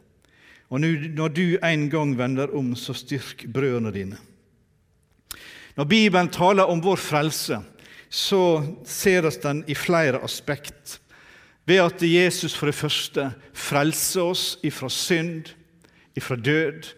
Og 0.73 0.81
når 0.81 1.29
du 1.29 1.59
en 1.63 1.91
gang 1.93 2.15
vender 2.19 2.55
om, 2.57 2.73
så 2.75 2.97
styrk 2.97 3.45
brødrene 3.53 3.93
dine. 3.93 4.17
Når 5.77 5.85
Bibelen 5.85 6.33
taler 6.33 6.65
om 6.65 6.81
vår 6.81 6.97
frelse, 6.97 7.61
så 8.09 8.65
ser 8.85 9.27
vi 9.27 9.35
den 9.43 9.65
i 9.69 9.75
flere 9.75 10.23
aspekt. 10.25 11.01
Ved 11.67 11.83
at 11.83 12.03
Jesus 12.03 12.55
for 12.57 12.71
det 12.71 12.79
første 12.79 13.29
frelser 13.53 14.23
oss 14.23 14.59
ifra 14.65 14.89
synd, 14.89 15.51
ifra 16.17 16.37
død, 16.37 16.95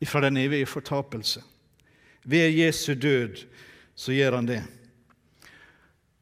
ifra 0.00 0.20
den 0.24 0.36
evige 0.36 0.66
fortapelse. 0.66 1.42
Ved 2.24 2.50
Jesu 2.50 2.94
død 2.94 3.44
så 3.94 4.12
gjør 4.12 4.34
han 4.40 4.48
det. 4.48 4.62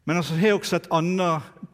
Men 0.06 0.20
han 0.20 0.38
har 0.40 0.54
også 0.56 0.78
et 0.78 0.92
annet 0.94 1.64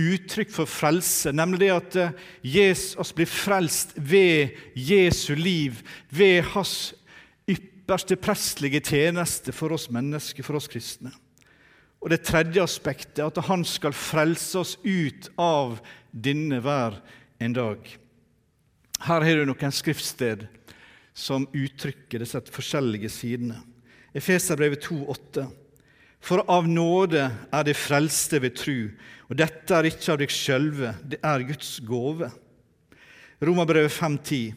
uttrykk 0.00 0.52
for 0.54 0.70
frelse, 0.70 1.32
nemlig 1.34 1.64
det 1.64 1.70
at 1.74 1.96
eh, 1.98 2.12
Jesus 2.46 3.10
blir 3.16 3.28
frelst 3.28 3.96
ved 3.96 4.54
Jesu 4.78 5.34
liv, 5.34 5.82
ved 6.08 6.46
hans 6.54 6.92
ypperste 7.50 8.16
prestlige 8.16 8.80
tjeneste 8.86 9.52
for 9.52 9.74
oss 9.74 9.88
mennesker, 9.92 10.46
for 10.46 10.60
oss 10.60 10.70
kristne. 10.70 11.12
Og 12.00 12.10
Det 12.10 12.22
tredje 12.24 12.62
aspektet 12.62 13.18
er 13.20 13.28
at 13.28 13.42
han 13.50 13.64
skal 13.66 13.92
frelse 13.92 14.62
oss 14.62 14.76
ut 14.84 15.28
av 15.36 15.80
denne 16.10 16.62
hver 16.64 16.96
en 17.42 17.56
dag. 17.56 17.90
Her 19.00 19.24
har 19.24 19.40
du 19.40 19.48
noen 19.48 19.74
skriftsted 19.74 20.46
som 21.16 21.48
uttrykker 21.52 22.22
disse 22.22 22.40
forskjellige 22.54 23.10
sidene. 23.12 23.58
Efeserbrevet 24.16 24.86
2,8. 24.86 25.44
For 26.20 26.44
av 26.52 26.68
nåde 26.68 27.24
er 27.50 27.64
det 27.64 27.78
frelste 27.80 28.40
ved 28.44 28.58
tru, 28.60 28.90
og 29.30 29.38
dette 29.40 29.76
er 29.76 29.88
ikke 29.88 30.12
av 30.12 30.20
deg 30.20 30.32
sjølve, 30.34 30.92
det 31.08 31.20
er 31.24 31.46
Guds 31.48 31.78
gåve. 31.86 32.28
Romerbrevet 33.40 33.92
5,10. 33.94 34.52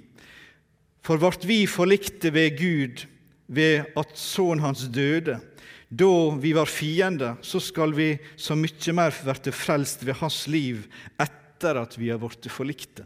For 1.04 1.20
vart 1.20 1.48
vi 1.48 1.64
forlikte 1.68 2.32
ved 2.36 2.58
Gud 2.60 3.06
ved 3.48 3.88
at 4.00 4.14
sønnen 4.20 4.64
hans 4.64 4.86
døde, 4.92 5.40
da 5.94 6.14
vi 6.42 6.54
var 6.56 6.68
fiender, 6.68 7.38
så 7.46 7.62
skal 7.62 7.94
vi 7.96 8.16
så 8.40 8.56
mye 8.58 8.96
mer 8.96 9.14
verte 9.24 9.54
frelst 9.54 10.04
ved 10.08 10.18
hans 10.24 10.46
liv 10.50 10.88
etter 11.22 11.80
at 11.84 11.98
vi 12.00 12.10
har 12.10 12.22
blitt 12.22 12.50
forlikte. 12.52 13.06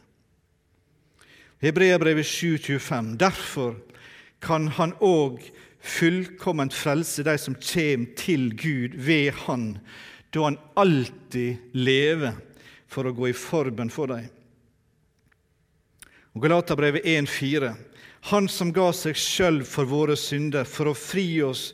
Hebreabrevet 1.62 2.26
7,25. 2.26 3.18
Derfor 3.18 3.76
kan 4.42 4.70
han 4.78 4.94
òg 5.02 5.42
fullkomment 5.88 6.74
frelse 6.76 7.24
de 7.26 7.36
som 7.40 7.56
kommer 7.56 8.14
til 8.20 8.50
Gud 8.58 8.98
ved 9.08 9.32
Han, 9.46 9.78
da 10.34 10.44
han 10.44 10.60
alltid 10.76 11.74
lever 11.74 12.36
for 12.88 13.08
å 13.08 13.16
gå 13.16 13.30
i 13.30 13.36
forbønn 13.36 13.92
for 13.92 14.12
dem. 14.12 14.28
Og 16.36 16.44
Galaterbrevet 16.44 17.08
1,4. 17.08 17.72
Han 18.30 18.50
som 18.52 18.74
ga 18.76 18.92
seg 18.94 19.18
sjøl 19.18 19.64
for 19.66 19.90
våre 19.90 20.18
synder, 20.20 20.68
for 20.68 20.92
å 20.92 20.98
fri 20.98 21.42
oss 21.42 21.72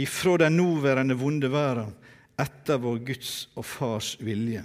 ifra 0.00 0.38
den 0.40 0.56
nåværende 0.58 1.14
vonde 1.20 1.50
verden, 1.52 1.92
etter 2.40 2.80
vår 2.80 3.02
Guds 3.10 3.34
og 3.54 3.66
Fars 3.68 4.14
vilje. 4.24 4.64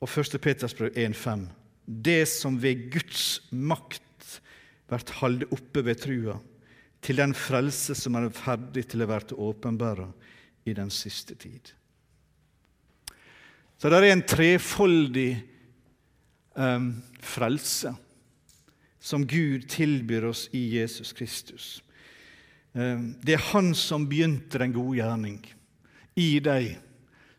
Og 0.00 0.08
1. 0.08 0.40
Peters 0.40 0.74
brev 0.76 0.96
1,5 0.96 1.46
det 1.86 2.26
som 2.26 2.58
ved 2.62 2.88
Guds 2.90 3.40
makt 3.50 4.02
blir 4.86 5.16
halde 5.20 5.48
oppe 5.54 5.82
ved 5.84 6.00
trua, 6.02 6.36
til 7.02 7.20
den 7.20 7.34
frelse 7.34 7.94
som 7.94 8.16
er 8.18 8.30
ferdig 8.34 8.86
til 8.90 9.04
å 9.04 9.10
være 9.10 9.38
åpenbara 9.38 10.08
i 10.66 10.74
den 10.74 10.90
siste 10.90 11.36
tid. 11.38 11.72
Så 13.76 13.90
det 13.92 14.00
er 14.00 14.14
en 14.14 14.24
trefoldig 14.24 15.30
um, 16.56 16.88
frelse 17.20 17.92
som 18.98 19.26
Gud 19.28 19.68
tilbyr 19.70 20.30
oss 20.30 20.46
i 20.56 20.64
Jesus 20.78 21.12
Kristus. 21.14 21.66
Um, 22.72 23.14
det 23.22 23.36
er 23.36 23.48
Han 23.52 23.74
som 23.76 24.08
begynte 24.08 24.58
den 24.58 24.74
gode 24.74 24.98
gjerning 24.98 25.42
i 26.16 26.38
deg, 26.40 26.78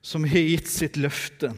som 0.02 0.24
har 0.30 0.46
gitt 0.46 0.70
sitt 0.70 1.00
løfte 1.02 1.52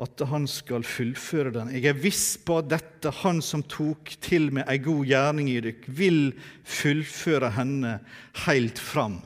at 0.00 0.22
han 0.30 0.46
skal 0.48 0.86
fullføre 0.88 1.52
den. 1.54 1.72
Jeg 1.74 1.90
er 1.90 1.98
viss 2.00 2.38
på 2.40 2.58
at 2.62 2.70
dette, 2.70 3.12
han 3.22 3.42
som 3.44 3.62
tok 3.68 4.14
til 4.24 4.48
med 4.54 4.64
ei 4.70 4.78
god 4.82 5.04
gjerning 5.06 5.50
i 5.52 5.60
dykk, 5.62 5.84
vil 5.88 6.22
fullføre 6.64 7.52
henne 7.58 7.98
helt 8.46 8.80
fram 8.80 9.20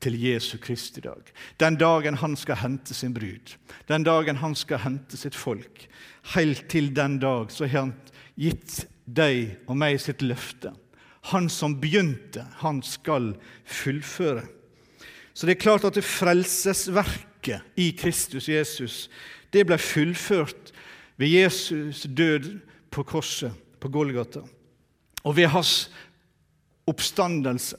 til 0.00 0.16
Jesu 0.18 0.56
Kristi 0.58 1.02
dag. 1.04 1.30
Den 1.60 1.76
dagen 1.80 2.18
han 2.20 2.36
skal 2.36 2.60
hente 2.62 2.96
sin 2.96 3.14
brud, 3.14 3.56
den 3.88 4.04
dagen 4.04 4.40
han 4.40 4.56
skal 4.56 4.82
hente 4.84 5.16
sitt 5.20 5.36
folk. 5.36 5.86
Helt 6.34 6.68
til 6.72 6.92
den 6.96 7.18
dag 7.20 7.52
så 7.52 7.66
har 7.66 7.86
han 7.86 7.96
gitt 8.40 8.84
deg 9.04 9.58
og 9.68 9.76
meg 9.80 10.00
sitt 10.00 10.22
løfte. 10.24 10.72
Han 11.32 11.50
som 11.52 11.76
begynte, 11.80 12.46
han 12.62 12.80
skal 12.82 13.34
fullføre. 13.68 14.46
Så 15.34 15.46
det 15.46 15.56
er 15.56 15.64
klart 15.64 15.84
at 15.84 15.96
det 15.96 16.04
frelsesverket 16.04 17.76
i 17.80 17.90
Kristus 17.96 18.48
Jesus 18.48 19.08
det 19.52 19.66
ble 19.66 19.78
fullført 19.78 20.72
ved 21.20 21.28
Jesus 21.28 22.06
død 22.16 22.60
på 22.90 23.02
korset 23.02 23.54
på 23.80 23.88
Golgata. 23.88 24.40
Og 25.24 25.36
ved 25.36 25.46
hans 25.46 25.90
oppstandelse, 26.86 27.76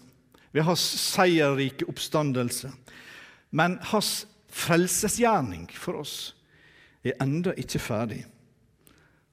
ved 0.51 0.61
hans 0.61 0.79
seierrike 0.79 1.87
oppstandelse. 1.89 2.71
Men 3.51 3.77
hans 3.81 4.27
frelsesgjerning 4.49 5.69
for 5.73 6.01
oss 6.03 6.35
er 7.03 7.17
enda 7.23 7.55
ikke 7.57 7.79
ferdig. 7.79 8.25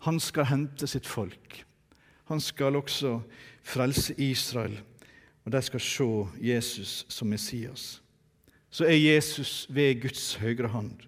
Han 0.07 0.21
skal 0.21 0.49
hente 0.49 0.87
sitt 0.87 1.07
folk. 1.07 1.65
Han 2.31 2.41
skal 2.41 2.77
også 2.77 3.19
frelse 3.65 4.15
Israel, 4.21 4.79
og 5.45 5.53
de 5.53 5.62
skal 5.62 5.81
se 5.81 6.09
Jesus 6.41 7.07
som 7.09 7.29
Messias. 7.29 8.03
Så 8.71 8.85
er 8.85 8.97
Jesus 8.97 9.67
ved 9.71 10.01
Guds 10.03 10.35
høyre 10.35 10.69
hånd 10.69 11.08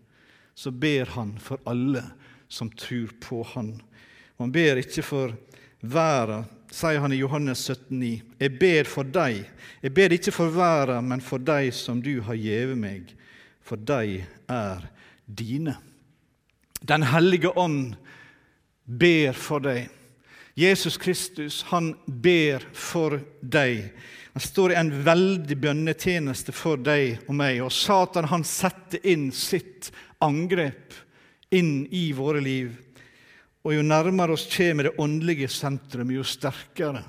så 0.60 0.70
ber 0.70 1.06
han 1.06 1.38
for 1.40 1.58
alle 1.64 2.02
som 2.48 2.70
tror 2.70 3.08
på 3.20 3.42
han. 3.54 3.70
Og 4.36 4.42
han 4.44 4.52
ber 4.52 4.80
ikke 4.82 5.04
for 5.06 5.32
verden, 5.80 6.44
sier 6.68 7.00
han 7.00 7.14
i 7.16 7.20
Johannes 7.22 7.62
17,9. 7.70 8.10
Jeg 8.36 8.58
ber 8.60 8.90
for 8.90 9.08
deg. 9.08 9.38
Jeg 9.80 9.94
ber 9.96 10.12
ikke 10.12 10.34
for 10.36 10.52
verden, 10.52 11.08
men 11.08 11.24
for 11.24 11.40
deg 11.40 11.70
som 11.72 12.02
du 12.04 12.18
har 12.26 12.36
gjeve 12.36 12.76
meg, 12.76 13.08
for 13.64 13.80
de 13.80 14.20
er 14.52 14.84
dine. 15.24 15.78
Den 16.84 17.08
hellige 17.08 17.54
ånd 17.56 17.94
ber 18.84 19.32
for 19.40 19.64
deg. 19.64 19.88
Jesus 20.60 21.00
Kristus, 21.00 21.62
han 21.72 21.94
ber 22.04 22.68
for 22.76 23.16
deg. 23.40 23.94
Han 24.36 24.44
står 24.44 24.72
i 24.74 24.78
en 24.82 24.92
veldig 25.08 25.56
bønnetjeneste 25.64 26.52
for 26.52 26.84
deg 26.84 27.24
og 27.24 27.34
meg. 27.40 27.62
Og 27.64 27.72
Satan 27.72 28.28
han 28.28 28.44
setter 28.44 29.00
inn 29.08 29.30
sitt 29.32 29.88
angrep 30.24 30.94
inn 31.50 31.86
i 31.90 32.10
våre 32.16 32.42
liv. 32.44 32.74
Og 33.64 33.74
jo 33.76 33.84
nærmere 33.84 34.36
oss 34.36 34.46
kommer 34.52 34.88
det 34.88 34.96
åndelige 35.02 35.50
sentrum, 35.52 36.12
jo 36.14 36.24
sterkere 36.24 37.04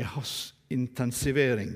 er 0.00 0.08
hans 0.14 0.52
intensivering 0.72 1.74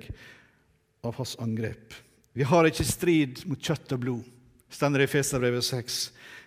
av 1.05 1.18
hans 1.18 1.35
angrep. 1.42 1.92
Vi 2.35 2.47
har 2.49 2.66
ikke 2.66 2.87
strid 2.87 3.44
mot 3.47 3.61
kjøtt 3.61 3.92
og 3.94 4.01
blod, 4.03 4.31
står 4.73 5.05
i 5.05 5.11
Feserbrevet 5.11 5.66
6, 5.66 5.99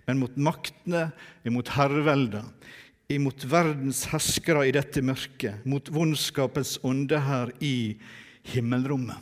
men 0.07 0.19
mot 0.19 0.33
maktene, 0.39 1.09
imot 1.47 1.69
herrevelder, 1.75 2.43
imot 3.13 3.45
verdens 3.47 4.05
herskere 4.11 4.65
i 4.67 4.73
dette 4.75 5.03
mørket, 5.05 5.63
mot 5.67 5.87
vondskapens 5.93 6.77
ånde 6.87 7.21
her 7.23 7.53
i 7.63 7.95
himmelrommet. 8.51 9.19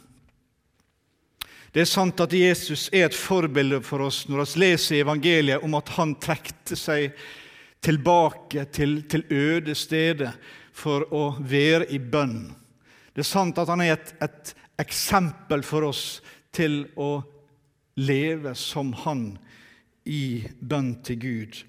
Det 1.75 1.81
er 1.83 1.89
sant 1.91 2.21
at 2.23 2.31
Jesus 2.31 2.85
er 2.95 3.09
et 3.09 3.15
forbilde 3.19 3.81
for 3.83 4.05
oss 4.05 4.21
når 4.31 4.45
vi 4.45 4.61
leser 4.61 5.01
evangeliet 5.01 5.63
om 5.67 5.73
at 5.75 5.89
han 5.97 6.13
trekte 6.23 6.77
seg 6.79 7.11
tilbake 7.83 8.63
til, 8.71 9.01
til 9.11 9.25
øde 9.27 9.75
steder 9.75 10.38
for 10.71 11.03
å 11.11 11.25
være 11.43 11.89
i 11.91 11.99
bønn. 11.99 12.47
Det 13.11 13.25
er 13.25 13.27
sant 13.27 13.59
at 13.59 13.67
han 13.73 13.83
er 13.83 13.97
et, 13.97 14.15
et 14.23 14.55
eksempel 14.79 15.67
for 15.67 15.89
oss 15.91 16.05
til 16.55 16.85
å 16.95 17.19
leve 17.99 18.55
som 18.55 18.95
han 19.03 19.33
i 20.07 20.47
bønn 20.63 20.93
til 21.03 21.19
Gud. 21.27 21.63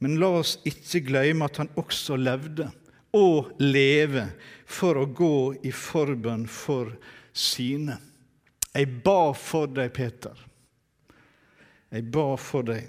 Men 0.00 0.16
la 0.24 0.38
oss 0.40 0.56
ikke 0.64 1.04
glemme 1.12 1.52
at 1.52 1.60
han 1.60 1.74
også 1.76 2.16
levde 2.16 2.72
og 3.12 3.52
lever 3.60 4.32
for 4.64 4.96
å 4.96 5.04
gå 5.04 5.34
i 5.68 5.72
forbønn 5.76 6.48
for 6.48 6.96
sine. 7.36 8.00
Jeg 8.74 9.02
ba 9.04 9.32
for 9.34 9.70
deg, 9.74 9.92
Peter. 9.94 10.36
Jeg 11.90 12.06
ba 12.14 12.34
for 12.38 12.66
deg. 12.66 12.86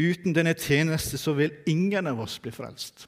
Uten 0.00 0.34
denne 0.34 0.56
tjeneste 0.58 1.20
så 1.20 1.36
vil 1.36 1.52
ingen 1.70 2.08
av 2.10 2.22
oss 2.24 2.38
bli 2.42 2.52
frelst. 2.54 3.06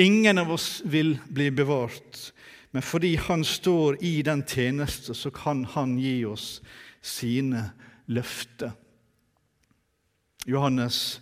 Ingen 0.00 0.40
av 0.40 0.50
oss 0.50 0.80
vil 0.88 1.18
bli 1.28 1.50
bevart. 1.52 2.32
Men 2.72 2.82
fordi 2.82 3.14
han 3.20 3.44
står 3.44 4.00
i 4.00 4.22
den 4.24 4.42
tjeneste, 4.48 5.14
så 5.14 5.30
kan 5.30 5.66
han 5.74 5.98
gi 6.00 6.22
oss 6.24 6.62
sine 7.04 7.68
løfter. 8.08 8.72
Johannes 10.48 11.20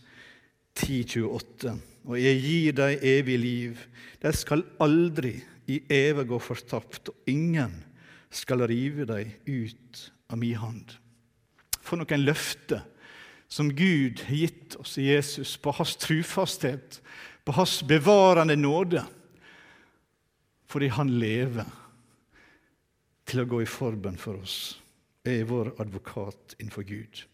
10, 0.78 1.26
28. 1.26 1.74
Og 2.06 2.16
jeg 2.16 2.40
gir 2.40 2.76
deg 2.78 3.04
evig 3.04 3.38
liv. 3.42 3.80
De 4.22 4.32
skal 4.32 4.62
aldri 4.80 5.34
i 5.70 5.82
evig 5.92 6.28
gå 6.30 6.38
fortapt, 6.42 7.10
og 7.10 7.30
ingen 7.30 7.74
skal 8.30 8.66
rive 8.70 9.06
deg 9.08 9.34
ut 9.46 10.06
av 10.30 10.38
mi 10.38 10.52
hand. 10.54 10.94
For 11.82 11.98
noen 11.98 12.22
løfter 12.22 12.84
som 13.50 13.72
Gud 13.74 14.22
har 14.28 14.36
gitt 14.44 14.76
oss 14.78 14.94
i 14.98 15.08
Jesus 15.08 15.56
på 15.58 15.72
hans 15.74 15.96
trufasthet, 15.98 17.00
på 17.44 17.56
hans 17.56 17.80
bevarende 17.82 18.56
nåde, 18.56 19.02
fordi 20.70 20.92
han 20.94 21.10
lever 21.18 21.66
til 23.26 23.42
å 23.42 23.48
gå 23.50 23.62
i 23.64 23.70
forbønn 23.70 24.18
for 24.18 24.38
oss, 24.38 24.78
er 25.26 25.42
vår 25.48 25.72
advokat 25.82 26.54
innenfor 26.60 26.86
Gud. 26.86 27.24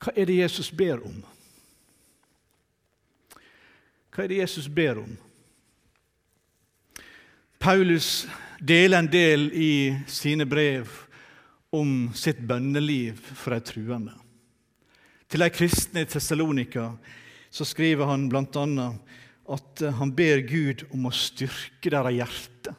Hva 0.00 0.14
er 0.16 0.30
det 0.30 0.38
Jesus 0.38 0.70
ber 0.72 1.02
om? 1.04 1.18
Hva 4.14 4.24
er 4.24 4.30
det 4.30 4.40
Jesus 4.40 4.70
ber 4.70 5.02
om? 5.02 5.10
Paulus 7.60 8.24
deler 8.60 8.98
en 9.00 9.08
del 9.10 9.48
i 9.56 9.72
sine 10.08 10.44
brev 10.48 10.88
om 11.72 12.10
sitt 12.16 12.40
bønneliv 12.44 13.18
for 13.32 13.54
de 13.54 13.64
truende. 13.64 14.14
Til 15.30 15.44
de 15.44 15.50
kristne 15.54 16.04
i 16.04 16.10
Tessalonika 16.10 16.90
skriver 17.50 18.10
han 18.10 18.28
bl.a. 18.30 18.86
at 19.54 19.82
eh, 19.82 19.96
han 19.98 20.12
ber 20.14 20.42
Gud 20.46 20.84
om 20.90 21.06
å 21.06 21.14
styrke 21.14 21.92
deres 21.92 22.16
hjerte. 22.18 22.74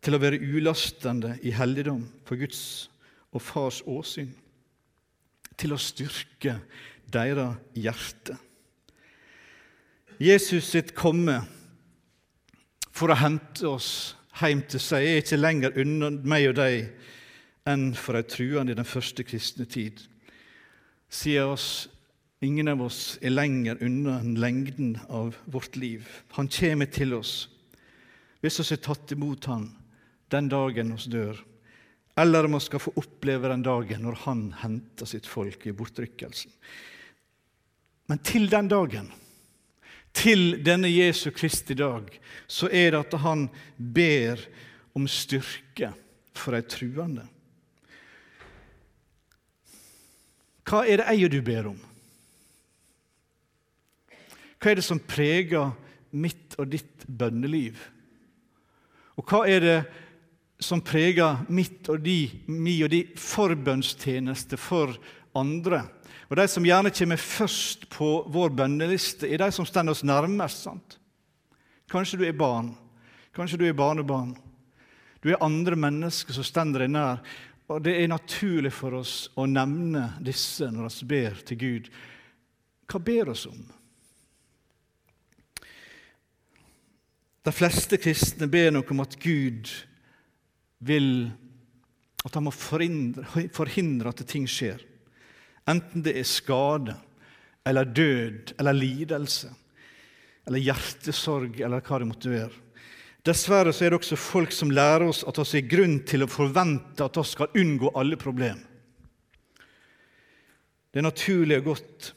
Til 0.00 0.16
å 0.16 0.20
være 0.22 0.40
ulastende 0.40 1.34
i 1.44 1.52
helligdom 1.52 2.06
for 2.24 2.40
Guds 2.40 2.88
og 3.36 3.44
Fars 3.44 3.82
åsyn. 3.84 4.32
Til 5.60 5.76
å 5.76 5.80
styrke 5.80 6.56
deres 7.12 7.60
hjerte. 7.76 8.38
Jesus 10.20 10.72
sitt 10.72 10.94
komme 10.96 11.42
for 13.00 13.12
å 13.14 13.16
hente 13.16 13.64
oss 13.64 13.90
hjem 14.42 14.60
til 14.68 14.82
seg 14.82 15.06
er 15.06 15.22
ikke 15.22 15.40
lenger 15.40 15.78
unna 15.80 16.10
meg 16.12 16.50
og 16.50 16.58
deg 16.58 16.90
enn 17.70 17.90
for 17.96 18.16
de 18.16 18.26
truende 18.28 18.74
i 18.74 18.78
den 18.78 18.88
første 18.88 19.24
kristne 19.24 19.66
tid. 19.68 20.02
Sier 21.08 21.48
oss 21.48 21.88
ingen 22.44 22.68
av 22.72 22.82
oss 22.84 23.18
er 23.24 23.32
lenger 23.32 23.80
unna 23.84 24.18
lengden 24.20 24.94
av 25.08 25.38
vårt 25.48 25.76
liv. 25.80 26.06
Han 26.36 26.50
kommer 26.52 26.90
til 26.92 27.16
oss 27.16 27.34
hvis 28.40 28.60
vi 28.60 28.68
har 28.70 28.82
tatt 28.84 29.12
imot 29.12 29.48
Han 29.50 29.66
den 30.32 30.46
dagen 30.48 30.94
vi 30.94 31.10
dør, 31.12 31.40
eller 32.20 32.46
om 32.46 32.54
vi 32.56 32.60
skal 32.64 32.80
få 32.80 32.94
oppleve 33.00 33.50
den 33.50 33.64
dagen 33.66 34.04
når 34.06 34.22
Han 34.26 34.44
henter 34.60 35.08
sitt 35.08 35.26
folk 35.28 35.66
i 35.66 35.74
bortrykkelsen. 35.76 36.52
Men 38.08 38.22
til 38.24 38.48
den 38.50 38.68
dagen 38.70 39.10
til 40.16 40.58
denne 40.64 40.90
Jesu 40.90 41.30
Kristi 41.34 41.74
dag, 41.78 42.08
så 42.50 42.68
er 42.68 42.92
det 42.92 43.02
at 43.04 43.20
han 43.22 43.46
ber 43.76 44.42
om 44.96 45.06
styrke 45.08 45.92
for 46.36 46.56
de 46.56 46.62
truende. 46.66 47.26
Hva 50.66 50.84
er 50.86 51.00
det 51.00 51.06
jeg 51.08 51.26
og 51.26 51.32
du 51.34 51.40
ber 51.46 51.70
om? 51.72 51.78
Hva 54.60 54.70
er 54.70 54.78
det 54.78 54.84
som 54.86 55.00
preger 55.00 55.72
mitt 56.10 56.54
og 56.60 56.68
ditt 56.70 57.06
bønneliv? 57.08 57.78
Og 59.16 59.24
hva 59.26 59.46
er 59.48 59.64
det 59.64 59.78
som 60.60 60.82
preger 60.84 61.40
mitt 61.48 61.88
og 61.88 62.02
de, 62.04 62.28
mi 62.46 62.76
og 62.84 62.92
di 62.92 63.02
forbønnstjeneste 63.16 64.58
for 64.60 64.92
andre? 65.36 65.84
Og 66.30 66.36
De 66.36 66.46
som 66.48 66.64
gjerne 66.64 66.92
kommer 66.94 67.16
først 67.16 67.88
på 67.90 68.10
vår 68.30 68.52
bønneliste, 68.54 69.26
er 69.26 69.42
de 69.42 69.50
som 69.52 69.66
står 69.66 69.90
oss 69.90 70.04
nærmest. 70.06 70.62
sant? 70.62 70.98
Kanskje 71.90 72.18
du 72.18 72.24
er 72.24 72.32
barn, 72.32 72.76
kanskje 73.34 73.58
du 73.58 73.66
er 73.66 73.74
barnebarn. 73.74 74.36
Du 75.20 75.28
er 75.30 75.42
andre 75.42 75.76
mennesker 75.76 76.32
som 76.32 76.44
står 76.44 76.78
deg 76.78 76.90
nær. 76.90 77.20
Og 77.70 77.82
Det 77.82 78.02
er 78.02 78.08
naturlig 78.08 78.72
for 78.72 78.94
oss 78.98 79.30
å 79.38 79.46
nevne 79.46 80.16
disse 80.20 80.70
når 80.70 80.90
vi 81.00 81.06
ber 81.06 81.42
til 81.46 81.58
Gud. 81.58 81.90
Hva 82.90 82.98
ber 82.98 83.30
oss 83.30 83.46
om? 83.46 83.60
De 87.42 87.52
fleste 87.54 87.96
kristne 87.96 88.48
ber 88.50 88.72
noe 88.74 88.90
om 88.90 89.00
at 89.00 89.16
Gud 89.20 89.70
vil 90.80 91.30
At 92.20 92.34
han 92.36 92.44
må 92.44 92.50
forhindre, 92.52 93.24
forhindre 93.48 94.10
at 94.10 94.20
ting 94.28 94.44
skjer. 94.44 94.82
Enten 95.68 96.04
det 96.04 96.16
er 96.18 96.28
skade 96.28 96.96
eller 97.66 97.84
død 97.84 98.54
eller 98.58 98.72
lidelse 98.72 99.50
eller 100.48 100.64
hjertesorg 100.64 101.60
eller 101.60 101.84
hva 101.84 101.98
det 102.00 102.08
måtte 102.08 102.32
være. 102.32 102.56
Dessverre 103.26 103.72
så 103.76 103.84
er 103.84 103.92
det 103.92 104.00
også 104.00 104.16
folk 104.16 104.54
som 104.56 104.72
lærer 104.72 105.04
oss 105.10 105.20
at 105.28 105.38
vi 105.42 105.60
har 105.60 105.68
grunn 105.68 105.98
til 106.08 106.24
å 106.24 106.30
forvente 106.30 107.04
at 107.04 107.18
vi 107.20 107.26
skal 107.28 107.60
unngå 107.60 107.92
alle 107.94 108.16
problemer. 108.20 108.64
Det 110.90 110.98
er 110.98 111.06
naturlig 111.06 111.60
og 111.60 111.68
godt, 111.68 112.08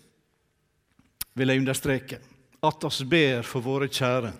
vil 1.37 1.51
jeg 1.51 1.61
understreke, 1.61 2.17
at 2.63 2.85
vi 2.87 3.05
ber 3.11 3.43
for 3.45 3.65
våre 3.65 3.89
kjære 3.91 4.31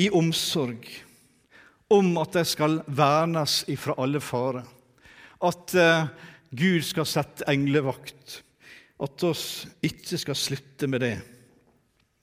i 0.00 0.08
omsorg 0.14 0.86
om 1.92 2.14
at 2.22 2.38
de 2.38 2.44
skal 2.48 2.78
vernes 2.86 3.58
ifra 3.68 3.98
alle 4.00 4.22
farer. 4.24 4.64
At 5.42 5.74
uh, 5.76 6.06
Gud 6.52 6.84
skal 6.84 7.08
sette 7.08 7.46
englevakt, 7.48 8.42
at 9.02 9.24
oss 9.24 9.64
ikke 9.82 10.18
skal 10.20 10.36
slutte 10.38 10.88
med 10.90 11.00
det. 11.02 11.16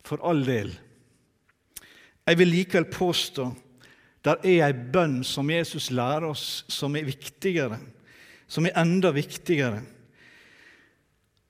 For 0.05 0.21
all 0.25 0.43
del. 0.45 0.71
Jeg 2.29 2.37
vil 2.37 2.53
likevel 2.53 2.87
påstå 2.93 3.49
der 4.25 4.41
er 4.43 4.65
ei 4.67 4.75
bønn 4.75 5.21
som 5.23 5.47
Jesus 5.49 5.89
lærer 5.95 6.27
oss, 6.27 6.65
som 6.67 6.95
er 6.99 7.07
viktigere, 7.07 7.77
som 8.51 8.67
er 8.67 8.75
enda 8.81 9.13
viktigere. 9.15 9.79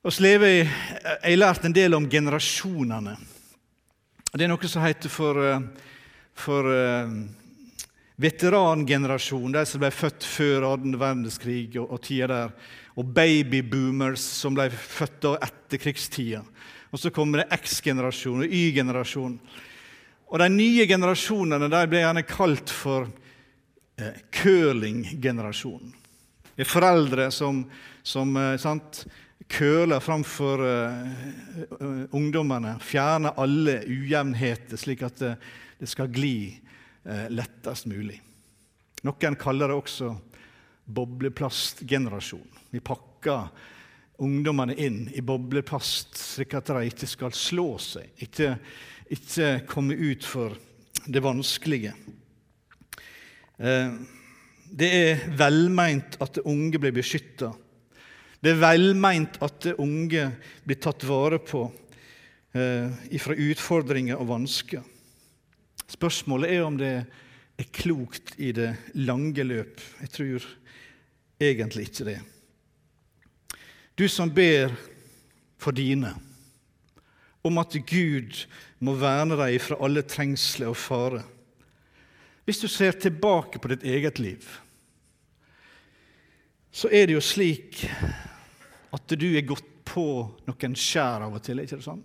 Oss 0.05 0.19
lever, 0.21 0.69
jeg 0.69 1.17
har 1.25 1.39
lært 1.39 1.65
en 1.65 1.75
del 1.75 1.97
om 1.97 2.05
generasjonene. 2.09 3.15
Det 4.29 4.45
er 4.45 4.51
noe 4.51 4.69
som 4.69 4.85
heter 4.85 5.09
for, 5.09 5.41
eh, 5.41 5.65
for 6.37 6.69
eh, 8.19 8.23
veterangenerasjon, 8.23 9.51
de 9.51 9.65
som 9.65 9.79
ble 9.79 9.91
født 9.91 10.25
før 10.27 10.67
annen 10.73 10.97
verdenskrig 10.99 11.77
og, 11.79 11.91
og 11.93 12.01
tida 12.03 12.27
der, 12.27 12.51
og 12.99 13.05
babyboomers 13.15 14.23
som 14.41 14.55
ble 14.57 14.69
født 14.69 15.29
etter 15.39 15.79
krigstida. 15.79 16.43
Og 16.91 16.99
så 16.99 17.11
kommer 17.13 17.43
det 17.43 17.59
X-generasjon 17.61 18.43
og 18.43 18.51
Y-generasjon. 18.51 19.39
Og 20.29 20.39
De 20.39 20.49
nye 20.51 20.85
generasjonene 20.89 21.69
de 21.69 21.81
ble 21.89 22.03
gjerne 22.03 22.25
kalt 22.27 22.69
for 22.73 23.07
eh, 23.97 24.19
curling-generasjonen. 24.35 25.95
Det 26.55 26.65
er 26.65 26.69
foreldre 26.69 27.29
som, 27.31 27.63
som 28.03 28.35
eh, 28.35 28.57
sant, 28.59 29.05
køler 29.49 30.03
framfor 30.03 30.65
eh, 30.67 32.09
ungdommene, 32.11 32.75
fjerner 32.83 33.39
alle 33.39 33.79
ujevnheter, 33.87 34.77
slik 34.77 35.05
at 35.07 35.21
det, 35.23 35.37
det 35.79 35.89
skal 35.89 36.11
gli 36.11 36.59
Eh, 36.59 36.68
lettest 37.33 37.87
mulig. 37.89 38.19
Noen 39.07 39.37
kaller 39.39 39.71
det 39.71 39.77
også 39.79 40.11
bobleplastgenerasjon. 40.89 42.47
Vi 42.69 42.81
pakker 42.83 43.47
ungdommene 44.19 44.75
inn 44.75 45.05
i 45.15 45.21
bobleplast, 45.23 46.17
slik 46.17 46.55
at 46.57 46.71
de 46.73 46.89
ikke 46.89 47.07
skal 47.07 47.35
slå 47.35 47.69
seg, 47.81 48.09
ikke, 48.25 48.53
ikke 49.15 49.51
komme 49.69 49.95
ut 49.95 50.27
for 50.27 50.57
det 51.07 51.23
vanskelige. 51.23 51.93
Eh, 53.59 53.93
det 54.69 54.89
er 54.93 55.25
velmeint 55.39 56.19
at 56.21 56.41
unge 56.43 56.81
blir 56.81 56.93
beskytta. 56.95 57.53
Det 58.39 58.53
er 58.53 58.61
velmeint 58.61 59.39
at 59.43 59.71
unge 59.79 60.29
blir 60.63 60.79
tatt 60.83 61.03
vare 61.07 61.39
på 61.43 61.65
eh, 62.53 62.91
fra 63.19 63.35
utfordringer 63.35 64.19
og 64.19 64.29
vansker. 64.35 64.83
Spørsmålet 65.89 66.53
er 66.53 66.63
om 66.65 66.77
det 66.77 66.93
er 67.59 67.69
klokt 67.73 68.35
i 68.37 68.51
det 68.55 68.71
lange 68.93 69.43
løp. 69.43 69.81
Jeg 70.03 70.11
tror 70.13 70.45
egentlig 71.41 71.89
ikke 71.89 72.07
det. 72.11 72.19
Du 73.97 74.07
som 74.07 74.31
ber 74.31 74.71
for 75.59 75.75
dine, 75.75 76.13
om 77.43 77.57
at 77.59 77.75
Gud 77.89 78.45
må 78.79 78.93
verne 78.99 79.35
deg 79.39 79.57
fra 79.63 79.79
alle 79.83 80.05
trengsler 80.07 80.71
og 80.71 80.79
fare. 80.79 81.23
Hvis 82.47 82.61
du 82.63 82.67
ser 82.71 82.95
tilbake 82.95 83.59
på 83.59 83.71
ditt 83.73 83.83
eget 83.83 84.19
liv, 84.19 84.45
så 86.71 86.87
er 86.93 87.09
det 87.09 87.17
jo 87.17 87.23
slik 87.23 87.83
at 88.93 89.17
du 89.19 89.27
er 89.33 89.47
gått 89.47 89.67
på 89.89 90.05
noen 90.47 90.77
skjær 90.77 91.25
av 91.25 91.35
og 91.35 91.43
til. 91.43 91.59
ikke 91.59 91.79
det 91.79 91.85
sånn? 91.85 92.03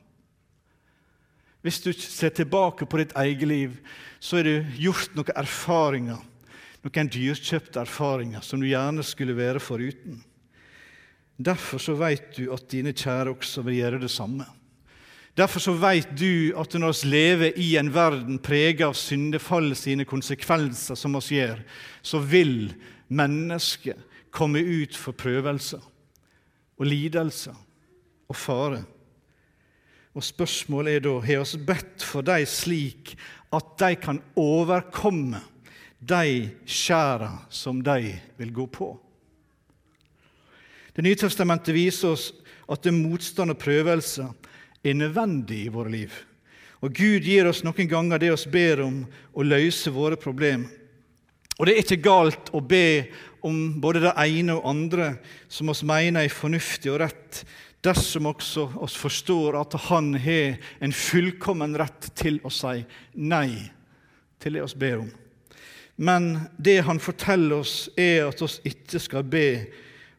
Hvis 1.65 1.81
du 1.81 1.95
ser 1.97 2.35
tilbake 2.37 2.85
på 2.85 3.01
ditt 3.01 3.15
eget 3.17 3.49
liv, 3.49 3.77
så 4.21 4.43
er 4.43 4.45
det 4.45 4.57
gjort 4.77 5.15
noen 5.17 5.39
erfaringer, 5.41 6.21
noen 6.85 7.09
dyrkjøpte 7.09 7.81
erfaringer 7.81 8.45
som 8.45 8.61
du 8.61 8.69
gjerne 8.69 9.05
skulle 9.07 9.37
være 9.39 9.63
foruten. 9.65 10.19
Derfor 11.41 11.81
så 11.81 11.97
vet 11.97 12.37
du 12.37 12.51
at 12.53 12.69
dine 12.71 12.93
kjære 12.93 13.33
også 13.33 13.65
vil 13.65 13.81
gjøre 13.81 14.03
det 14.05 14.13
samme. 14.13 14.45
Derfor 15.35 15.65
så 15.65 15.73
vet 15.81 16.13
du 16.15 16.53
at 16.61 16.77
når 16.79 16.93
vi 17.01 17.09
lever 17.11 17.57
i 17.59 17.73
en 17.81 17.91
verden 17.95 18.39
preget 18.39 18.85
av 18.87 18.95
syndefallet 18.95 19.81
sine 19.81 20.05
konsekvenser, 20.07 20.95
som 20.95 21.17
vi 21.17 21.41
gjør, 21.41 21.65
så 22.03 22.21
vil 22.21 22.75
mennesket 23.09 23.99
komme 24.31 24.61
ut 24.61 24.95
for 24.95 25.17
prøvelser 25.17 25.81
og 26.79 26.87
lidelser 26.87 27.57
og 28.29 28.37
fare. 28.37 28.85
Og 30.15 30.23
Spørsmålet 30.23 30.99
er 30.99 31.05
da 31.07 31.15
har 31.25 31.43
oss 31.43 31.57
bedt 31.59 32.05
for 32.07 32.23
dem 32.27 32.47
slik 32.47 33.17
at 33.55 33.73
de 33.81 33.95
kan 33.99 34.21
overkomme 34.39 35.41
de 36.05 36.51
skjæra 36.67 37.33
som 37.51 37.81
de 37.83 38.15
vil 38.39 38.53
gå 38.55 38.67
på. 38.71 38.93
Det 40.95 41.03
nye 41.03 41.19
testamentet 41.19 41.75
viser 41.75 42.15
oss 42.15 42.29
at 42.71 42.85
det 42.87 42.95
motstand 42.95 43.51
og 43.51 43.59
prøvelser 43.59 44.31
er 44.85 44.95
nødvendig 44.95 45.65
i 45.65 45.73
våre 45.73 45.91
liv. 45.91 46.15
Og 46.85 46.93
Gud 46.95 47.25
gir 47.25 47.49
oss 47.49 47.65
noen 47.65 47.89
ganger 47.89 48.21
det 48.21 48.31
vi 48.35 48.53
ber 48.53 48.85
om 48.85 49.03
å 49.33 49.47
løse 49.47 49.91
våre 49.91 50.19
problemer. 50.21 50.69
Og 51.59 51.67
det 51.67 51.75
er 51.75 51.85
ikke 51.85 52.03
galt 52.03 52.51
å 52.55 52.61
be 52.61 53.07
om 53.47 53.79
både 53.81 54.03
det 54.03 54.15
ene 54.25 54.57
og 54.57 54.67
andre 54.69 55.13
som 55.49 55.71
oss 55.71 55.85
mener 55.87 56.27
er 56.27 56.35
fornuftig 56.35 56.91
og 56.91 56.99
rett, 57.05 57.45
dersom 57.85 58.31
også 58.31 58.69
oss 58.83 58.97
forstår 58.97 59.59
at 59.61 59.77
Han 59.89 60.15
har 60.15 60.57
en 60.81 60.93
fullkommen 60.93 61.77
rett 61.79 62.11
til 62.17 62.41
å 62.45 62.53
si 62.53 62.81
nei 63.15 63.51
til 64.41 64.57
det 64.57 64.65
oss 64.65 64.77
ber 64.77 65.05
om. 65.05 65.11
Men 65.97 66.39
det 66.57 66.81
Han 66.89 67.01
forteller 67.01 67.61
oss, 67.61 67.89
er 67.97 68.29
at 68.29 68.43
oss 68.43 68.61
ikke 68.65 69.01
skal 69.01 69.25
be 69.25 69.49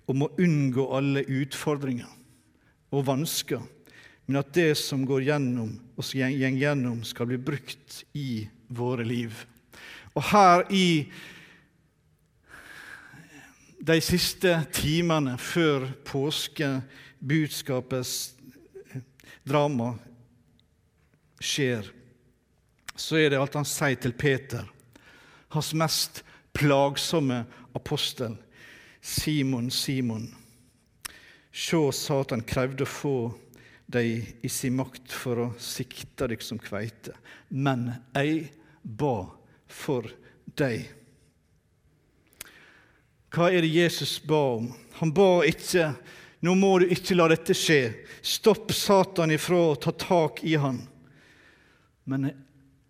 om 0.07 0.25
å 0.25 0.33
unngå 0.37 0.85
alle 0.93 1.25
utfordringer 1.25 2.11
og 2.93 3.07
vansker, 3.07 3.61
men 4.25 4.39
at 4.39 4.53
det 4.53 4.71
som 4.79 5.03
går 5.05 5.25
gjennom, 5.27 5.73
oss 5.97 6.13
gjeng 6.15 6.57
gjennom, 6.57 7.01
skal 7.05 7.27
bli 7.29 7.37
brukt 7.41 8.03
i 8.17 8.45
våre 8.73 9.05
liv. 9.05 9.43
Og 10.15 10.23
her 10.31 10.63
i 10.73 10.87
de 13.85 13.97
siste 14.01 14.55
timene 14.73 15.35
før 15.37 15.85
påskebudskapets 17.25 18.35
drama 19.43 19.95
skjer, 21.39 21.87
så 22.95 23.17
er 23.17 23.29
det 23.29 23.39
alt 23.39 23.55
han 23.57 23.65
sier 23.65 23.97
til 23.97 24.13
Peter, 24.13 24.65
hans 25.49 25.73
mest 25.73 26.23
plagsomme 26.53 27.43
apostel. 27.75 28.37
Simon, 29.01 29.71
Simon, 29.71 30.27
sjå 31.51 31.91
Satan 31.91 32.41
krevde 32.45 32.85
å 32.85 32.89
få 32.89 33.17
deg 33.85 34.45
i 34.45 34.49
sin 34.49 34.77
makt 34.77 35.11
for 35.13 35.41
å 35.41 35.47
sikte 35.61 36.27
deg 36.29 36.41
som 36.41 36.61
kveite, 36.61 37.13
men 37.49 37.91
jeg 38.13 38.51
ba 38.81 39.27
for 39.67 40.09
deg. 40.57 40.85
Hva 43.33 43.49
er 43.51 43.65
det 43.65 43.73
Jesus 43.73 44.19
ba 44.21 44.41
om? 44.55 44.69
Han 45.01 45.11
ba 45.13 45.43
ikke 45.45 45.89
'Nå 46.41 46.55
må 46.55 46.79
du 46.79 46.89
ikke 46.91 47.15
la 47.15 47.29
dette 47.31 47.55
skje'. 47.57 47.93
Stopp 48.21 48.73
Satan 48.75 49.31
ifra 49.31 49.61
å 49.71 49.77
ta 49.79 49.91
tak 49.91 50.43
i 50.43 50.55
han. 50.59 50.81
Men 52.05 52.31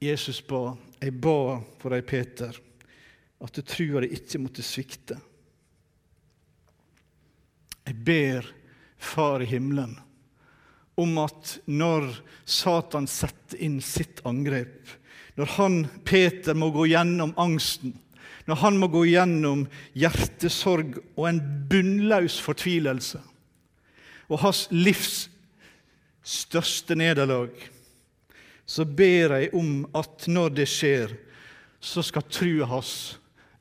Jesus 0.01 0.41
ba, 0.41 0.77
'Jeg 0.99 1.13
ba 1.21 1.61
for 1.79 1.89
deg, 1.89 2.05
Peter, 2.05 2.55
at 3.41 3.53
du 3.53 3.61
trua 3.61 4.01
deg 4.01 4.11
ikke 4.17 4.41
måtte 4.41 4.65
svikte'. 4.65 5.19
Jeg 7.85 7.95
ber 8.03 8.53
Far 8.97 9.41
i 9.43 9.45
himmelen 9.45 9.99
om 10.95 11.17
at 11.19 11.59
når 11.67 12.07
Satan 12.47 13.05
setter 13.05 13.59
inn 13.61 13.81
sitt 13.83 14.21
angrep, 14.25 14.87
når 15.35 15.51
han, 15.57 15.75
Peter, 16.07 16.55
må 16.55 16.71
gå 16.71 16.87
gjennom 16.87 17.33
angsten, 17.37 17.91
når 18.47 18.61
han 18.63 18.79
må 18.79 18.87
gå 18.87 19.03
gjennom 19.11 19.65
hjertesorg 19.93 20.95
og 21.17 21.27
en 21.27 21.41
bunnløs 21.69 22.39
fortvilelse 22.41 23.19
og 24.29 24.41
hans 24.41 24.65
livs 24.73 25.27
største 26.25 26.97
nederlag, 26.97 27.53
så 28.65 28.85
ber 28.85 29.35
jeg 29.37 29.51
om 29.53 29.83
at 29.93 30.25
når 30.31 30.55
det 30.57 30.67
skjer, 30.69 31.13
så 31.79 32.01
skal 32.01 32.25
trua 32.33 32.65
hans 32.69 32.93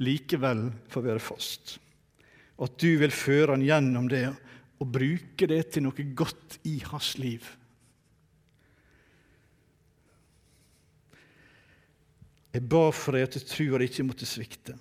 likevel 0.00 0.70
få 0.88 1.02
være 1.04 1.20
fast. 1.22 1.76
At 2.56 2.78
du 2.80 2.94
vil 3.00 3.12
føre 3.12 3.52
han 3.52 3.66
gjennom 3.66 4.08
det 4.08 4.30
og 4.80 4.90
bruke 4.94 5.48
det 5.50 5.60
til 5.74 5.84
noe 5.84 6.06
godt 6.16 6.58
i 6.64 6.78
hans 6.88 7.14
liv. 7.20 7.44
Jeg 12.54 12.62
ba 12.70 12.84
for 12.94 13.16
deg 13.16 13.26
at 13.26 13.34
det 13.34 13.88
ikke 13.88 14.06
måtte 14.06 14.26
svikte. 14.30 14.76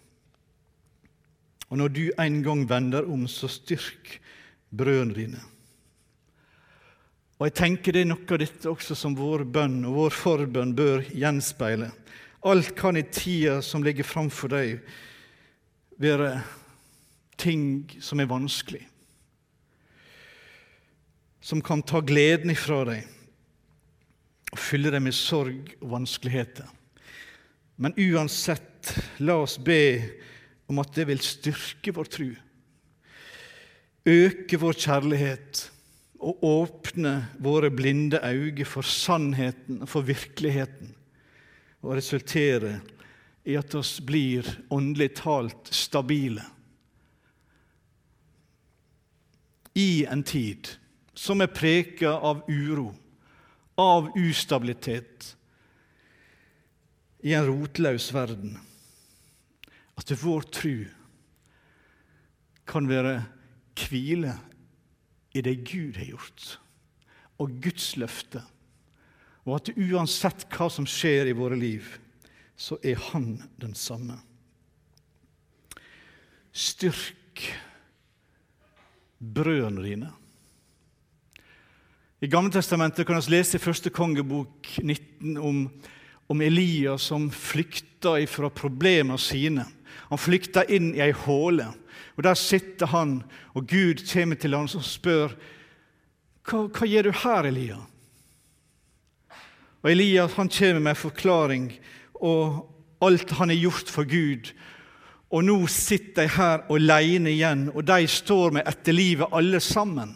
Og 1.73 1.79
når 1.81 1.89
du 1.89 2.03
en 2.21 2.43
gang 2.45 2.67
vender 2.69 3.07
om, 3.09 3.25
så 3.27 3.49
styrk 3.49 4.19
brødrene 4.69 5.15
dine. 5.17 5.41
Og 7.39 7.47
jeg 7.47 7.55
tenker 7.57 7.95
Det 7.95 8.03
er 8.03 8.09
noe 8.11 8.27
av 8.29 8.41
dette 8.41 8.69
også 8.69 8.95
som 8.97 9.15
vår 9.17 9.45
bønn 9.49 9.81
og 9.87 9.97
vår 9.97 10.17
forbønn 10.17 10.75
bør 10.77 11.05
gjenspeile. 11.11 11.89
Alt 12.43 12.73
kan 12.75 12.99
i 12.99 13.05
tida 13.07 13.61
som 13.63 13.83
ligger 13.83 14.03
framfor 14.03 14.51
deg, 14.51 14.81
være 15.97 16.41
ting 17.39 17.85
som 18.03 18.19
er 18.19 18.27
vanskelig, 18.27 18.81
som 21.43 21.61
kan 21.63 21.83
ta 21.85 22.01
gleden 22.03 22.51
ifra 22.51 22.81
deg 22.89 23.07
og 24.53 24.59
fylle 24.59 24.91
deg 24.93 25.01
med 25.05 25.15
sorg 25.15 25.71
og 25.79 25.93
vanskeligheter. 25.95 26.67
Men 27.81 27.95
uansett, 27.97 28.91
la 29.23 29.39
oss 29.41 29.55
be 29.57 30.03
om 30.69 30.81
at 30.83 30.91
det 30.95 31.07
vil 31.09 31.23
styrke 31.23 31.93
vår 31.95 32.11
tru, 32.11 32.29
øke 34.03 34.59
vår 34.59 34.77
kjærlighet 34.83 35.69
og 36.23 36.43
åpne 36.47 37.13
våre 37.43 37.69
blinde 37.73 38.21
øyne 38.23 38.65
for 38.65 38.87
sannheten 38.87 39.83
for 39.89 40.05
virkeligheten, 40.07 40.95
og 41.83 41.97
resultere 41.99 42.77
i 43.43 43.57
at 43.59 43.75
oss 43.75 43.97
blir 43.99 44.47
åndelig 44.71 45.09
talt 45.19 45.71
stabile 45.75 46.45
i 49.73 50.05
en 50.05 50.23
tid 50.23 50.69
som 51.13 51.41
er 51.41 51.51
preka 51.53 52.13
av 52.13 52.43
uro, 52.49 52.91
av 53.77 54.11
ustabilitet, 54.17 55.33
i 57.23 57.33
en 57.33 57.45
rotløs 57.47 58.09
verden. 58.13 58.57
At 59.97 60.11
vår 60.19 60.47
tru 60.53 60.77
kan 62.67 62.89
være 62.89 63.21
hvile 63.77 64.33
i 65.33 65.41
det 65.41 65.55
Gud 65.65 65.97
har 65.97 66.11
gjort, 66.13 66.47
og 67.41 67.55
Guds 67.63 67.95
løfte. 67.97 68.43
Og 69.43 69.57
at 69.57 69.73
uansett 69.75 70.45
hva 70.53 70.69
som 70.71 70.87
skjer 70.87 71.31
i 71.31 71.35
våre 71.35 71.57
liv, 71.59 71.87
så 72.55 72.77
er 72.85 72.99
Han 73.11 73.41
den 73.59 73.73
samme. 73.75 74.19
Styrk 76.53 77.41
brødene 79.17 79.83
dine. 79.83 80.11
I 82.23 82.27
Gamletestamentet 82.27 83.07
kan 83.07 83.19
vi 83.19 83.33
lese 83.33 83.57
i 83.57 83.63
første 83.63 83.89
kongebok 83.91 84.69
19 84.79 85.37
om, 85.37 85.65
om 86.31 86.41
Elias 86.41 87.09
som 87.09 87.25
flykta 87.31 88.15
fra 88.31 88.47
problemene 88.47 89.19
sine. 89.19 89.65
Han 90.09 90.21
flykter 90.21 90.69
inn 90.69 90.93
i 90.95 91.01
ei 91.03 91.11
håle. 91.11 91.67
og 92.17 92.23
Der 92.23 92.33
sitter 92.33 92.85
han, 92.85 93.23
og 93.53 93.67
Gud 93.67 94.03
kommer 94.13 94.35
til 94.35 94.53
ham 94.53 94.69
og 94.69 94.83
spør 94.83 95.35
hva, 96.43 96.67
hva 96.67 96.87
gjør 96.87 97.07
du 97.07 97.11
her, 97.23 97.47
Elia? 97.47 97.79
Og 99.83 99.91
Elias 99.91 100.35
han 100.35 100.49
kommer 100.51 100.79
med 100.79 100.95
en 100.95 100.99
forklaring 100.99 101.67
og 102.23 102.69
alt 103.03 103.31
han 103.31 103.51
har 103.51 103.59
gjort 103.59 103.91
for 103.91 104.07
Gud. 104.07 104.51
Og 105.33 105.43
nå 105.43 105.55
sitter 105.67 106.23
de 106.23 106.35
her 106.35 106.65
alene 106.71 107.33
igjen, 107.33 107.65
og 107.73 107.83
de 107.87 108.07
står 108.07 108.53
med 108.55 108.67
etter 108.69 108.95
livet 108.95 109.33
alle 109.33 109.59
sammen. 109.63 110.13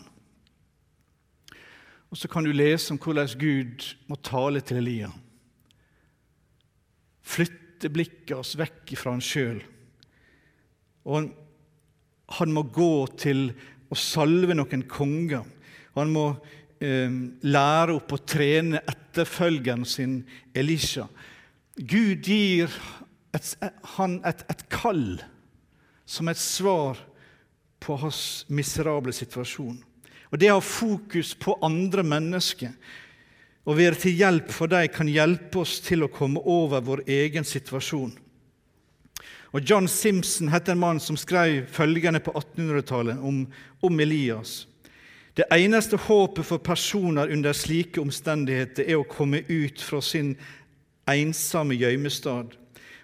Og 2.08 2.20
så 2.20 2.30
kan 2.32 2.46
du 2.46 2.54
lese 2.56 2.94
om 2.94 3.00
hvordan 3.02 3.34
Gud 3.40 3.88
må 4.08 4.16
tale 4.24 4.62
til 4.64 4.80
Elia. 4.80 5.10
Flytte 7.78 7.94
blikket 7.94 8.32
oss 8.34 8.56
vekk 8.58 8.96
fra 8.98 9.12
han 9.14 9.20
sjøl. 9.22 9.60
Og 11.06 11.14
han, 11.14 11.28
han, 12.40 12.50
må 12.56 12.64
gå 12.74 13.06
til 13.22 13.52
å 13.94 13.98
salve 14.02 14.56
noen 14.58 14.82
konger. 14.90 15.44
Han 15.94 16.10
må 16.10 16.24
eh, 16.82 17.14
lære 17.46 18.00
opp 18.00 18.16
og 18.18 18.24
trene 18.26 18.82
etterfølgeren 18.82 19.86
sin 19.86 20.24
Elisha. 20.58 21.06
Gud 21.78 22.26
gir 22.26 22.74
et, 23.38 23.54
han 23.94 24.18
et, 24.26 24.42
et 24.50 24.66
kall 24.74 25.20
som 26.10 26.34
et 26.34 26.42
svar 26.42 26.98
på 27.78 28.00
hans 28.02 28.42
miserable 28.50 29.14
situasjon. 29.14 29.78
Og 30.34 30.42
Det 30.42 30.50
å 30.50 30.58
ha 30.58 30.66
fokus 30.66 31.36
på 31.38 31.60
andre 31.62 32.02
mennesker 32.02 32.74
og 33.68 33.76
være 33.76 34.00
til 34.00 34.16
hjelp 34.16 34.54
for 34.56 34.72
dem 34.72 34.88
kan 34.94 35.10
hjelpe 35.12 35.60
oss 35.60 35.82
til 35.84 36.06
å 36.06 36.12
komme 36.12 36.40
over 36.48 36.84
vår 36.88 37.04
egen 37.12 37.48
situasjon. 37.48 38.14
Og 39.56 39.64
John 39.64 39.88
Simpson 39.92 40.52
heter 40.52 40.76
en 40.76 40.82
mann 40.82 41.02
som 41.04 41.18
skrev 41.20 41.66
følgende 41.72 42.22
på 42.24 42.34
1800-tallet 42.36 43.20
om, 43.24 43.42
om 43.84 44.00
Elias. 44.00 44.66
Det 45.38 45.46
eneste 45.54 46.00
håpet 46.02 46.48
for 46.48 46.64
personer 46.64 47.32
under 47.34 47.54
slike 47.56 48.02
omstendigheter 48.02 48.88
er 48.88 49.00
å 49.00 49.08
komme 49.08 49.44
ut 49.48 49.84
fra 49.84 50.00
sin 50.02 50.34
ensomme 51.08 51.78
gjøymestad 51.78 52.56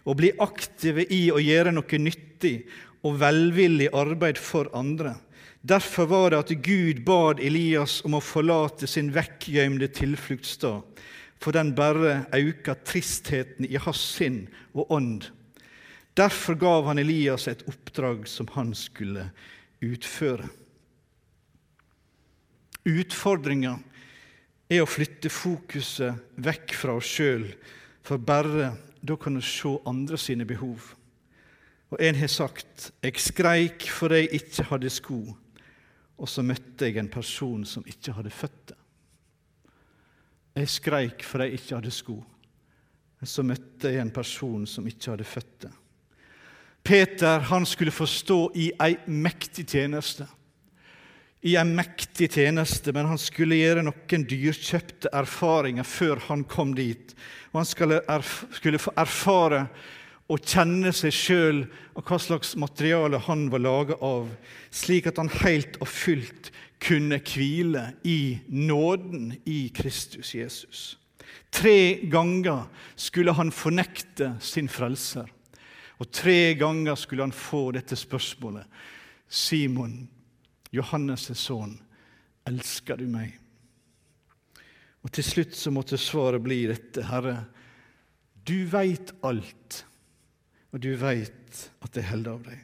og 0.04 0.18
bli 0.20 0.32
aktive 0.44 1.06
i 1.14 1.28
å 1.32 1.40
gjøre 1.40 1.76
noe 1.76 2.00
nyttig 2.02 2.56
og 3.04 3.20
velvillig 3.22 3.92
arbeid 3.96 4.40
for 4.42 4.72
andre. 4.76 5.14
Derfor 5.64 6.06
var 6.06 6.30
det 6.30 6.40
at 6.42 6.50
Gud 6.66 7.06
bad 7.08 7.40
Elias 7.40 8.02
om 8.04 8.18
å 8.18 8.24
forlate 8.24 8.88
sin 8.90 9.14
vekkgjømde 9.16 9.88
tilfluktsstad, 9.96 10.82
for 11.40 11.56
den 11.56 11.70
bare 11.76 12.26
auka 12.36 12.76
tristheten 12.84 13.70
i 13.70 13.80
hans 13.80 14.02
sinn 14.18 14.42
og 14.74 14.92
ånd. 14.92 15.30
Derfor 16.20 16.58
gav 16.60 16.90
han 16.90 17.00
Elias 17.00 17.48
et 17.48 17.64
oppdrag 17.72 18.28
som 18.28 18.50
han 18.58 18.74
skulle 18.76 19.30
utføre. 19.84 20.50
Utfordringa 22.84 23.78
er 24.68 24.84
å 24.84 24.90
flytte 24.90 25.32
fokuset 25.32 26.36
vekk 26.44 26.76
fra 26.76 26.98
oss 27.00 27.08
sjøl, 27.08 27.48
for 28.04 28.20
bare 28.20 28.74
da 29.00 29.16
kan 29.16 29.40
vi 29.40 29.46
se 29.48 29.72
andre 29.88 30.20
sine 30.20 30.44
behov. 30.44 30.92
Og 31.94 32.04
en 32.04 32.16
har 32.16 32.28
sagt 32.28 32.92
'Jeg 33.02 33.16
skreik 33.16 33.88
for 33.88 34.12
jeg 34.12 34.28
ikke 34.34 34.64
hadde 34.64 34.90
sko', 34.90 35.38
og 36.18 36.30
så 36.30 36.44
møtte 36.46 36.88
jeg 36.88 37.00
en 37.02 37.12
person 37.12 37.64
som 37.68 37.86
ikke 37.90 38.14
hadde 38.16 38.34
føtter. 38.34 38.78
Jeg 40.54 40.70
skreik 40.70 41.24
fordi 41.26 41.50
jeg 41.50 41.60
ikke 41.60 41.78
hadde 41.80 41.94
sko, 41.94 42.18
men 43.20 43.30
så 43.30 43.46
møtte 43.46 43.90
jeg 43.90 44.04
en 44.04 44.14
person 44.14 44.68
som 44.70 44.88
ikke 44.88 45.16
hadde 45.16 45.28
føtter. 45.28 45.74
Peter 46.84 47.46
han 47.48 47.66
skulle 47.66 47.94
få 47.96 48.06
stå 48.10 48.40
i 48.60 48.68
ei 48.84 48.98
mektig 49.08 49.66
tjeneste. 49.72 50.28
I 51.44 51.56
ei 51.60 51.64
mektig 51.68 52.30
tjeneste, 52.36 52.92
men 52.96 53.08
han 53.08 53.20
skulle 53.20 53.58
gjøre 53.60 53.86
noen 53.88 54.26
dyrkjøpte 54.28 55.12
erfaringer 55.16 55.88
før 55.88 56.22
han 56.28 56.44
kom 56.48 56.76
dit. 56.76 57.16
Og 57.52 57.62
han 57.62 57.68
skulle, 57.68 58.02
erf 58.12 58.44
skulle 58.60 58.80
få 58.80 58.94
erfare 59.00 59.66
og 60.32 60.46
kjenne 60.48 60.94
seg 60.96 61.14
sjøl 61.14 61.62
og 61.94 62.08
hva 62.08 62.18
slags 62.22 62.54
materiale 62.60 63.20
han 63.26 63.50
var 63.52 63.64
laga 63.64 63.98
av, 64.04 64.30
slik 64.72 65.10
at 65.10 65.20
han 65.20 65.32
helt 65.44 65.78
og 65.84 65.90
fullt 65.92 66.52
kunne 66.84 67.20
hvile 67.24 67.90
i 68.08 68.40
nåden 68.48 69.34
i 69.50 69.68
Kristus 69.76 70.34
Jesus. 70.36 70.84
Tre 71.54 72.00
ganger 72.10 72.66
skulle 72.96 73.36
han 73.38 73.52
fornekte 73.54 74.34
sin 74.42 74.70
frelser. 74.72 75.28
Og 76.02 76.10
tre 76.12 76.56
ganger 76.60 76.98
skulle 77.00 77.24
han 77.24 77.36
få 77.36 77.70
dette 77.76 77.96
spørsmålet. 77.96 78.66
Simon, 79.30 80.08
Johannes' 80.74 81.32
sønn, 81.38 81.78
elsker 82.50 83.00
du 83.00 83.06
meg? 83.08 83.38
Og 85.04 85.12
til 85.14 85.26
slutt 85.28 85.56
så 85.56 85.72
måtte 85.72 86.00
svaret 86.00 86.44
bli 86.44 86.64
dette, 86.72 87.06
Herre, 87.06 87.44
du 88.44 88.66
veit 88.72 89.14
alt 89.24 89.84
og 90.74 90.82
du 90.82 90.94
veit 90.98 91.60
at 91.86 91.98
jeg 92.00 92.10
holder 92.10 92.34
av 92.34 92.48
deg. 92.48 92.62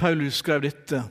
Paulus 0.00 0.40
skrev 0.40 0.64
dette 0.64 1.04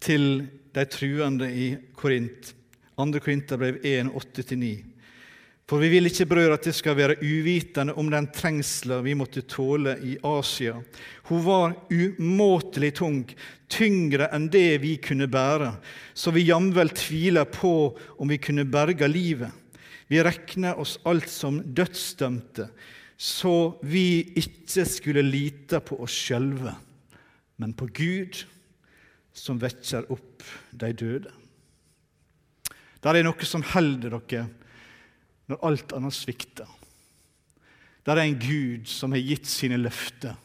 til 0.00 0.46
de 0.72 0.84
truende 0.88 1.50
i 1.50 1.74
Korint, 1.98 2.54
2. 2.96 3.06
Korinterbrev 3.20 3.80
1, 3.84 4.12
8-9. 4.16 4.70
For 5.70 5.78
vi 5.78 5.90
vil 5.92 6.08
ikke, 6.08 6.26
brødre, 6.26 6.56
at 6.56 6.64
det 6.66 6.72
skal 6.74 6.96
være 6.98 7.20
uvitende 7.22 7.94
om 8.00 8.08
den 8.10 8.26
trengsla 8.34 8.98
vi 9.04 9.14
måtte 9.14 9.44
tåle 9.46 9.92
i 10.02 10.16
Asia. 10.26 10.80
Hun 11.28 11.44
var 11.46 11.76
umåtelig 11.94 12.90
tung, 12.98 13.20
tyngre 13.70 14.26
enn 14.34 14.48
det 14.50 14.80
vi 14.82 14.96
kunne 15.02 15.28
bære, 15.30 15.70
så 16.14 16.34
vi 16.34 16.48
jamvel 16.48 16.90
tviler 16.90 17.46
på 17.46 17.74
om 18.18 18.32
vi 18.32 18.40
kunne 18.42 18.66
berge 18.66 19.06
livet. 19.10 19.54
Vi 20.10 20.18
regner 20.26 20.80
oss 20.80 20.96
alt 21.06 21.30
som 21.30 21.60
dødsdømte 21.62 22.66
så 23.20 23.76
vi 23.84 24.22
ikke 24.40 24.86
skulle 24.88 25.20
lite 25.26 25.82
på 25.84 25.98
oss 26.00 26.14
sjølve, 26.16 26.72
men 27.60 27.74
på 27.76 27.90
Gud, 27.92 28.38
som 29.36 29.60
vekker 29.60 30.08
opp 30.08 30.44
de 30.72 30.88
døde. 30.96 31.32
Der 33.04 33.16
er 33.18 33.26
noe 33.26 33.48
som 33.48 33.64
holder 33.74 34.16
dere 34.16 34.46
når 35.50 35.66
alt 35.68 35.92
annet 35.96 36.16
svikter. 36.16 36.68
Der 38.08 38.16
er 38.16 38.24
en 38.24 38.40
Gud 38.40 38.88
som 38.88 39.12
har 39.12 39.20
gitt 39.20 39.48
sine 39.50 39.76
løfter, 39.76 40.38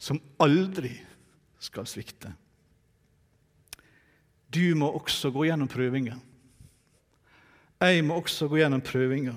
som 0.00 0.20
aldri 0.40 0.94
skal 1.60 1.84
svikte. 1.90 2.32
Du 4.48 4.72
må 4.80 4.88
også 4.96 5.28
gå 5.34 5.44
gjennom 5.50 5.68
prøvinger. 5.68 6.16
Jeg 7.84 8.00
må 8.06 8.16
også 8.16 8.48
gå 8.48 8.62
gjennom 8.62 8.80
prøvinger. 8.80 9.36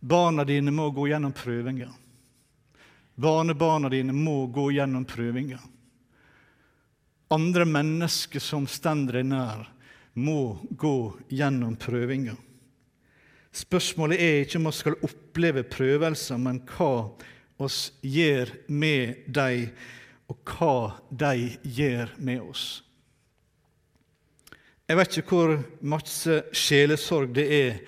Barna 0.00 0.44
dine 0.44 0.72
må 0.72 0.90
gå 0.90 1.08
gjennom 1.08 1.32
prøvinger. 1.36 1.90
Barnebarna 3.20 3.88
dine 3.92 4.12
må 4.16 4.46
gå 4.46 4.70
gjennom 4.72 5.04
prøvinger. 5.04 5.60
Andre 7.30 7.64
mennesker 7.68 8.40
som 8.40 8.64
stender 8.66 9.20
deg 9.20 9.28
nær, 9.30 9.66
må 10.14 10.58
gå 10.70 11.12
gjennom 11.28 11.76
prøvinger. 11.78 12.38
Spørsmålet 13.52 14.22
er 14.22 14.40
ikke 14.42 14.58
om 14.58 14.68
vi 14.70 14.72
skal 14.78 14.98
oppleve 15.06 15.62
prøvelser, 15.68 16.40
men 16.40 16.62
hva 16.70 17.10
oss 17.60 17.92
gjør 18.00 18.50
med 18.72 19.26
dem, 19.28 19.68
og 20.30 20.54
hva 20.56 20.74
de 21.10 21.50
gjør 21.62 22.14
med 22.18 22.44
oss. 22.46 22.66
Jeg 24.88 24.98
vet 24.98 25.18
ikke 25.20 25.36
hvor 25.36 25.58
masse 25.86 26.40
sjelesorg 26.56 27.34
det 27.34 27.46
er 27.54 27.82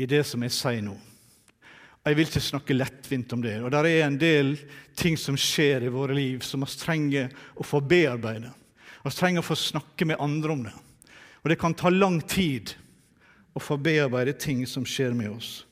i 0.00 0.08
det 0.10 0.24
som 0.26 0.42
jeg 0.42 0.54
sier 0.54 0.82
nå. 0.82 0.96
Jeg 2.06 2.14
vil 2.14 2.28
ikke 2.28 2.40
snakke 2.40 2.76
lettvint 2.76 3.32
om 3.34 3.42
det. 3.42 3.56
Og 3.66 3.72
Det 3.74 3.80
er 3.90 4.04
en 4.06 4.18
del 4.18 4.52
ting 4.94 5.16
som 5.18 5.34
skjer 5.34 5.88
i 5.88 5.90
våre 5.90 6.14
liv, 6.14 6.40
som 6.40 6.62
vi 6.62 6.78
trenger 6.78 7.32
å 7.58 7.66
få 7.66 7.80
bearbeide. 7.82 8.52
Vi 9.02 9.10
trenger 9.10 9.42
å 9.42 9.48
få 9.48 9.56
snakke 9.58 10.06
med 10.06 10.20
andre 10.22 10.52
om 10.52 10.62
det. 10.68 10.74
Og 11.42 11.50
det 11.50 11.58
kan 11.58 11.74
ta 11.74 11.90
lang 11.90 12.20
tid 12.22 12.76
å 13.54 13.62
få 13.62 13.78
bearbeide 13.80 14.36
ting 14.38 14.62
som 14.66 14.86
skjer 14.86 15.14
med 15.18 15.32
oss. 15.34 15.64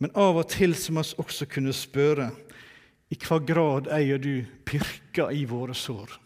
Men 0.00 0.12
av 0.16 0.40
og 0.40 0.48
til 0.48 0.72
må 0.94 1.04
vi 1.04 1.20
også 1.20 1.48
kunne 1.52 1.76
spørre 1.76 2.30
i 3.12 3.18
hva 3.20 3.40
grad 3.44 3.90
jeg 3.92 4.22
du 4.24 4.34
pirker 4.64 5.34
i 5.36 5.44
våre 5.44 5.76
sår 5.76 6.16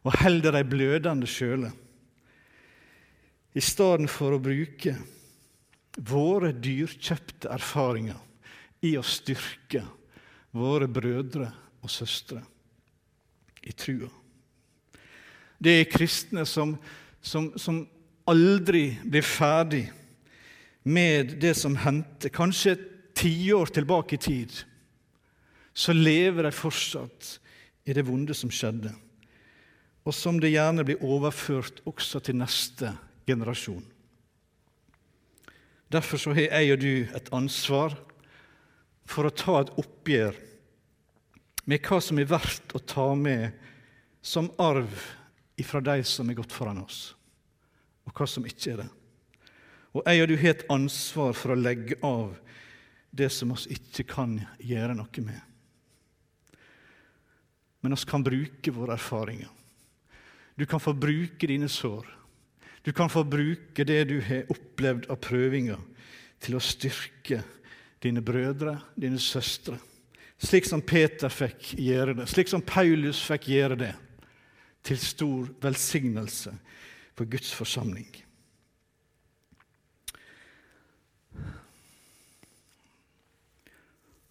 og 0.00 0.16
holder 0.16 0.56
de 0.56 0.62
blødende 0.64 1.28
sjøle, 1.28 1.68
i 3.52 3.60
stedet 3.60 4.08
for 4.08 4.32
å 4.32 4.40
bruke 4.40 4.94
våre 5.96 6.52
dyrkjøpte 6.52 7.50
erfaringer 7.50 8.18
i 8.86 8.94
å 8.98 9.04
styrke 9.04 9.82
våre 10.56 10.88
brødre 10.90 11.50
og 11.80 11.92
søstre 11.92 12.40
i 13.66 13.72
trua. 13.76 14.08
Det 15.60 15.74
er 15.80 15.90
kristne 15.92 16.46
som, 16.48 16.72
som, 17.20 17.50
som 17.60 17.82
aldri 18.30 18.94
blir 19.04 19.26
ferdig 19.26 19.84
med 20.88 21.36
det 21.42 21.52
som 21.58 21.76
hendte, 21.76 22.30
kanskje 22.32 22.78
tiår 23.18 23.72
tilbake 23.74 24.16
i 24.16 24.22
tid. 24.24 24.54
Så 25.76 25.92
lever 25.92 26.48
de 26.48 26.54
fortsatt 26.54 27.36
i 27.84 27.94
det 27.96 28.06
vonde 28.08 28.34
som 28.36 28.52
skjedde, 28.52 28.92
og 30.04 30.16
som 30.16 30.40
det 30.40 30.54
gjerne 30.54 30.84
blir 30.86 31.04
overført 31.04 31.82
også 31.88 32.22
til 32.24 32.40
neste 32.40 32.94
generasjon. 33.28 33.84
Derfor 35.90 36.22
så 36.22 36.34
har 36.34 36.46
jeg 36.46 36.72
og 36.72 36.82
du 36.84 36.92
et 37.18 37.32
ansvar 37.34 37.96
for 39.10 39.26
å 39.26 39.34
ta 39.34 39.56
et 39.60 39.72
oppgjør 39.80 40.36
med 41.70 41.82
hva 41.86 41.98
som 42.02 42.20
er 42.22 42.28
verdt 42.30 42.74
å 42.78 42.82
ta 42.82 43.08
med 43.18 43.50
som 44.22 44.50
arv 44.60 44.94
ifra 45.60 45.82
de 45.82 45.98
som 46.06 46.30
er 46.30 46.38
gått 46.38 46.54
foran 46.54 46.80
oss, 46.82 47.14
og 48.06 48.14
hva 48.14 48.26
som 48.28 48.46
ikke 48.46 48.72
er 48.72 48.82
det. 48.84 48.88
Og 49.90 50.06
jeg 50.06 50.22
og 50.22 50.30
du 50.30 50.36
har 50.38 50.54
et 50.54 50.66
ansvar 50.70 51.34
for 51.34 51.52
å 51.52 51.58
legge 51.58 51.98
av 52.06 52.36
det 53.10 53.28
som 53.34 53.50
oss 53.56 53.66
ikke 53.70 54.06
kan 54.12 54.36
gjøre 54.62 54.94
noe 54.94 55.24
med. 55.26 55.40
Men 57.82 57.96
oss 57.96 58.06
kan 58.06 58.22
bruke 58.22 58.72
våre 58.76 58.94
erfaringer. 58.94 59.50
Du 60.54 60.66
kan 60.68 60.82
få 60.82 60.92
bruke 60.94 61.48
dine 61.48 61.68
sår. 61.72 62.06
Du 62.82 62.92
kan 62.92 63.10
få 63.12 63.24
bruke 63.24 63.84
det 63.84 64.04
du 64.08 64.20
har 64.24 64.48
opplevd 64.52 65.10
av 65.12 65.20
prøvinger, 65.20 65.80
til 66.40 66.56
å 66.56 66.62
styrke 66.64 67.42
dine 68.00 68.22
brødre, 68.24 68.78
dine 68.96 69.20
søstre. 69.20 69.76
Slik 70.40 70.64
som 70.64 70.80
Peter 70.80 71.28
fikk 71.28 71.74
gjøre 71.76 72.14
det, 72.16 72.28
slik 72.32 72.48
som 72.48 72.64
Paulus 72.64 73.20
fikk 73.20 73.50
gjøre 73.52 73.76
det. 73.82 73.92
Til 74.80 74.96
stor 74.96 75.50
velsignelse 75.60 76.54
for 77.12 77.28
Guds 77.28 77.50
forsamling. 77.52 78.08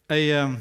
Jeg, 0.09 0.31
eh, 0.33 0.55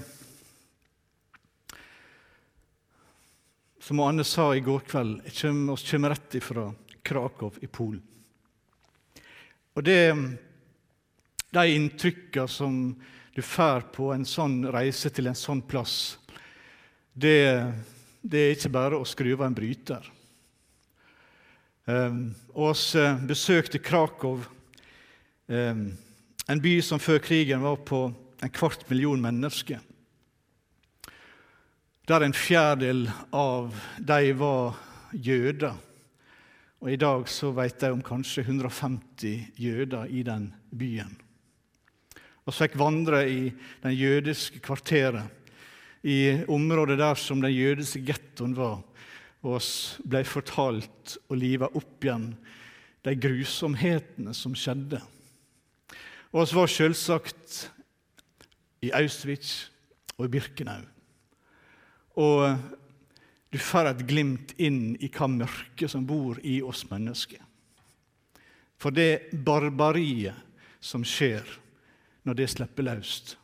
som 3.81 4.05
Anne 4.05 4.29
sa 4.29 4.51
i 4.53 4.61
går 4.61 4.85
kveld, 4.85 5.23
jeg 5.25 5.39
kommer, 5.41 5.81
kommer 5.89 6.13
rett 6.13 6.37
ifra 6.37 6.67
Krakow 7.09 7.57
i 7.65 7.67
Polen. 7.67 8.03
Og 9.79 9.85
det, 9.85 10.15
De 11.55 11.65
inntrykkene 11.73 12.49
som 12.51 12.75
du 13.33 13.43
får 13.43 13.87
på 13.95 14.11
en 14.13 14.27
sånn 14.27 14.67
reise 14.75 15.09
til 15.15 15.31
en 15.31 15.39
sånn 15.39 15.63
plass, 15.65 16.19
det, 17.15 17.65
det 18.21 18.43
er 18.43 18.57
ikke 18.57 18.73
bare 18.75 18.99
å 18.99 19.07
skru 19.09 19.31
av 19.37 19.47
en 19.47 19.57
bryter. 19.57 20.11
Um, 21.89 22.35
besøkte 23.25 23.81
Krakow, 23.81 24.43
um, 25.47 25.85
en 26.49 26.61
by 26.61 26.75
som 26.85 27.01
før 27.01 27.23
krigen 27.25 27.65
var 27.65 27.81
på 27.87 28.03
en 28.43 28.53
kvart 28.53 28.85
million 28.91 29.23
mennesker. 29.23 29.81
Der 32.09 32.25
en 32.25 32.37
fjerdedel 32.37 33.07
av 33.33 33.73
de 33.99 34.33
var 34.37 34.77
jøder 35.13 35.79
Og 36.79 36.93
I 36.93 36.99
dag 37.01 37.25
så 37.27 37.51
vet 37.51 37.83
jeg 37.83 37.91
om 37.91 38.03
kanskje 38.07 38.45
150 38.45 39.59
jøder 39.59 40.11
i 40.15 40.23
den 40.23 40.53
byen. 40.71 41.17
Vi 42.47 42.55
fikk 42.55 42.77
vandre 42.79 43.25
i 43.27 43.49
den 43.83 43.97
jødiske 43.99 44.63
kvarteret, 44.63 45.27
i 46.07 46.45
området 46.47 47.01
der 47.01 47.19
som 47.19 47.43
den 47.43 47.51
jødiske 47.51 48.05
gettoen 48.07 48.55
var. 48.55 48.79
Og 49.43 49.57
oss 49.59 49.99
ble 50.07 50.23
fortalt 50.23 51.17
og 51.27 51.41
liva 51.41 51.67
opp 51.67 52.07
igjen 52.07 52.31
de 53.03 53.17
grusomhetene 53.19 54.31
som 54.35 54.55
skjedde. 54.55 55.03
Og 56.31 56.45
oss 56.45 56.55
var 56.55 56.71
selvsagt 56.71 57.59
i 58.87 58.95
Auschwitz 58.95 59.73
og 60.15 60.29
i 60.29 60.33
Birkenau. 60.39 60.87
Og 62.23 62.55
du 63.51 63.59
får 63.59 63.89
et 63.89 64.03
glimt 64.09 64.53
inn 64.61 64.97
i 65.01 65.09
hva 65.09 65.29
mørket 65.33 65.91
som 65.91 66.05
bor 66.07 66.41
i 66.45 66.59
oss 66.63 66.85
mennesker. 66.91 67.41
For 68.79 68.95
det 68.95 69.33
barbariet 69.33 70.37
som 70.81 71.05
skjer 71.07 71.47
når 72.29 72.39
det 72.39 72.49
slipper 72.53 72.87
løst. 72.87 73.37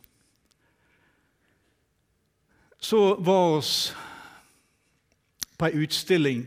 Så 2.85 3.17
var 3.25 3.57
oss 3.57 3.95
på 5.57 5.71
ei 5.71 5.87
utstilling, 5.87 6.45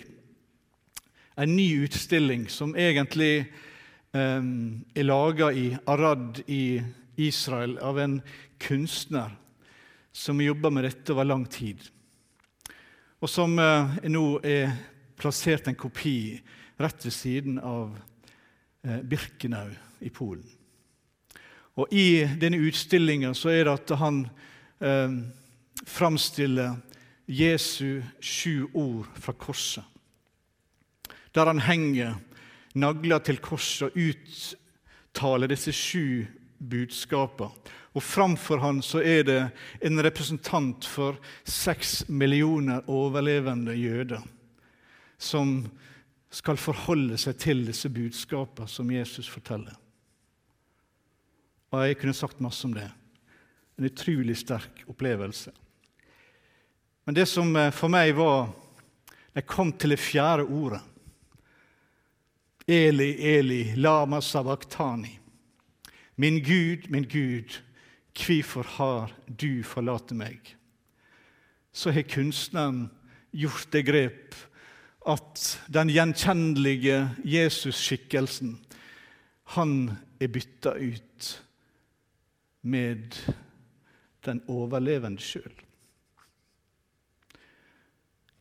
en 1.38 1.56
ny 1.56 1.66
utstilling 1.88 2.46
som 2.52 2.76
egentlig 2.78 3.34
eh, 3.42 4.46
er 4.94 5.08
laga 5.08 5.50
i 5.50 5.72
Arad 5.90 6.44
i 6.46 6.78
Israel 7.18 7.78
av 7.82 8.00
en 8.00 8.20
kunstner 8.62 9.34
som 10.14 10.42
jobba 10.42 10.70
med 10.74 10.86
dette 10.86 11.14
over 11.14 11.26
lang 11.26 11.46
tid, 11.50 11.82
og 13.18 13.30
som 13.30 13.58
eh, 13.60 13.98
nå 14.12 14.26
er 14.46 14.76
plassert 15.18 15.68
en 15.68 15.78
kopi 15.78 16.38
rett 16.78 17.06
ved 17.06 17.14
siden 17.14 17.58
av 17.58 17.96
eh, 18.86 19.02
Birkenau 19.02 19.72
i 20.06 20.12
Polen. 20.14 20.46
Og 21.78 21.94
I 21.94 22.26
denne 22.42 22.62
utstillinga 22.62 23.34
er 23.50 23.66
det 23.66 23.74
at 23.74 23.96
han 24.02 24.24
eh, 24.82 25.18
framstiller 25.86 26.78
Jesu 27.28 28.04
sju 28.22 28.70
ord 28.74 29.10
fra 29.18 29.34
korset, 29.34 29.84
der 31.36 31.50
han 31.50 31.62
henger 31.62 32.16
nagler 32.78 33.20
til 33.26 33.42
korset 33.42 33.90
og 33.90 33.98
uttaler 33.98 35.50
disse 35.50 35.74
sju 35.74 36.26
budskapene. 36.58 37.52
Og 37.98 38.04
framfor 38.06 38.62
han 38.62 38.84
så 38.86 39.02
er 39.02 39.24
det 39.26 39.40
en 39.82 40.02
representant 40.06 40.86
for 40.86 41.18
seks 41.50 42.04
millioner 42.08 42.86
overlevende 42.86 43.74
jøder 43.74 44.22
som 45.18 45.64
skal 46.30 46.60
forholde 46.62 47.18
seg 47.18 47.40
til 47.42 47.64
disse 47.66 47.90
budskapene 47.90 48.70
som 48.70 48.92
Jesus 48.94 49.30
forteller. 49.32 49.74
Og 51.74 51.88
jeg 51.88 51.98
kunne 51.98 52.14
sagt 52.14 52.44
masse 52.44 52.68
om 52.68 52.76
det. 52.76 52.86
En 53.78 53.90
utrolig 53.90 54.38
sterk 54.38 54.84
opplevelse. 54.88 55.52
Men 57.06 57.18
det 57.18 57.26
som 57.30 57.50
eh, 57.56 57.74
for 57.74 57.92
meg 57.92 58.14
var 58.18 58.50
Jeg 59.38 59.46
kom 59.46 59.70
til 59.78 59.94
det 59.94 60.00
fjerde 60.02 60.48
ordet. 60.50 60.80
Eli, 62.66 63.12
Eli, 63.38 63.76
lama 63.76 64.18
sabachthani. 64.22 65.20
Min 66.16 66.40
Gud, 66.42 66.90
min 66.90 67.06
Gud, 67.06 67.62
Hvorfor 68.18 68.66
har 68.78 69.12
du 69.30 69.64
forlatt 69.64 70.12
meg? 70.18 70.56
Så 71.72 71.94
har 71.94 72.08
kunstneren 72.10 72.88
gjort 73.32 73.70
det 73.72 73.84
grep 73.86 74.36
at 75.08 75.44
den 75.72 75.92
gjenkjennelige 75.94 76.98
Jesus-skikkelsen, 77.24 78.58
han 79.56 79.74
er 80.20 80.32
bytta 80.34 80.74
ut 80.76 81.30
med 82.68 83.16
den 84.28 84.42
overlevende 84.52 85.24
sjøl. 85.24 85.54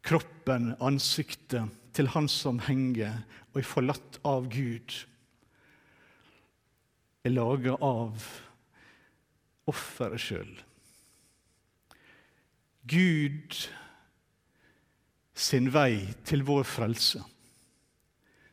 Kroppen, 0.07 0.73
ansiktet 0.81 1.71
til 1.95 2.11
han 2.15 2.27
som 2.31 2.59
henger 2.67 3.21
og 3.53 3.61
er 3.61 3.69
forlatt 3.69 4.19
av 4.27 4.49
Gud, 4.51 4.97
er 7.27 7.35
laga 7.35 7.75
av 7.83 8.27
offeret 9.71 10.23
sjøl. 10.23 10.53
Gud 12.87 13.57
sin 15.37 15.71
vei 15.75 16.07
til 16.25 16.45
vår 16.47 16.65
frelse, 16.69 17.21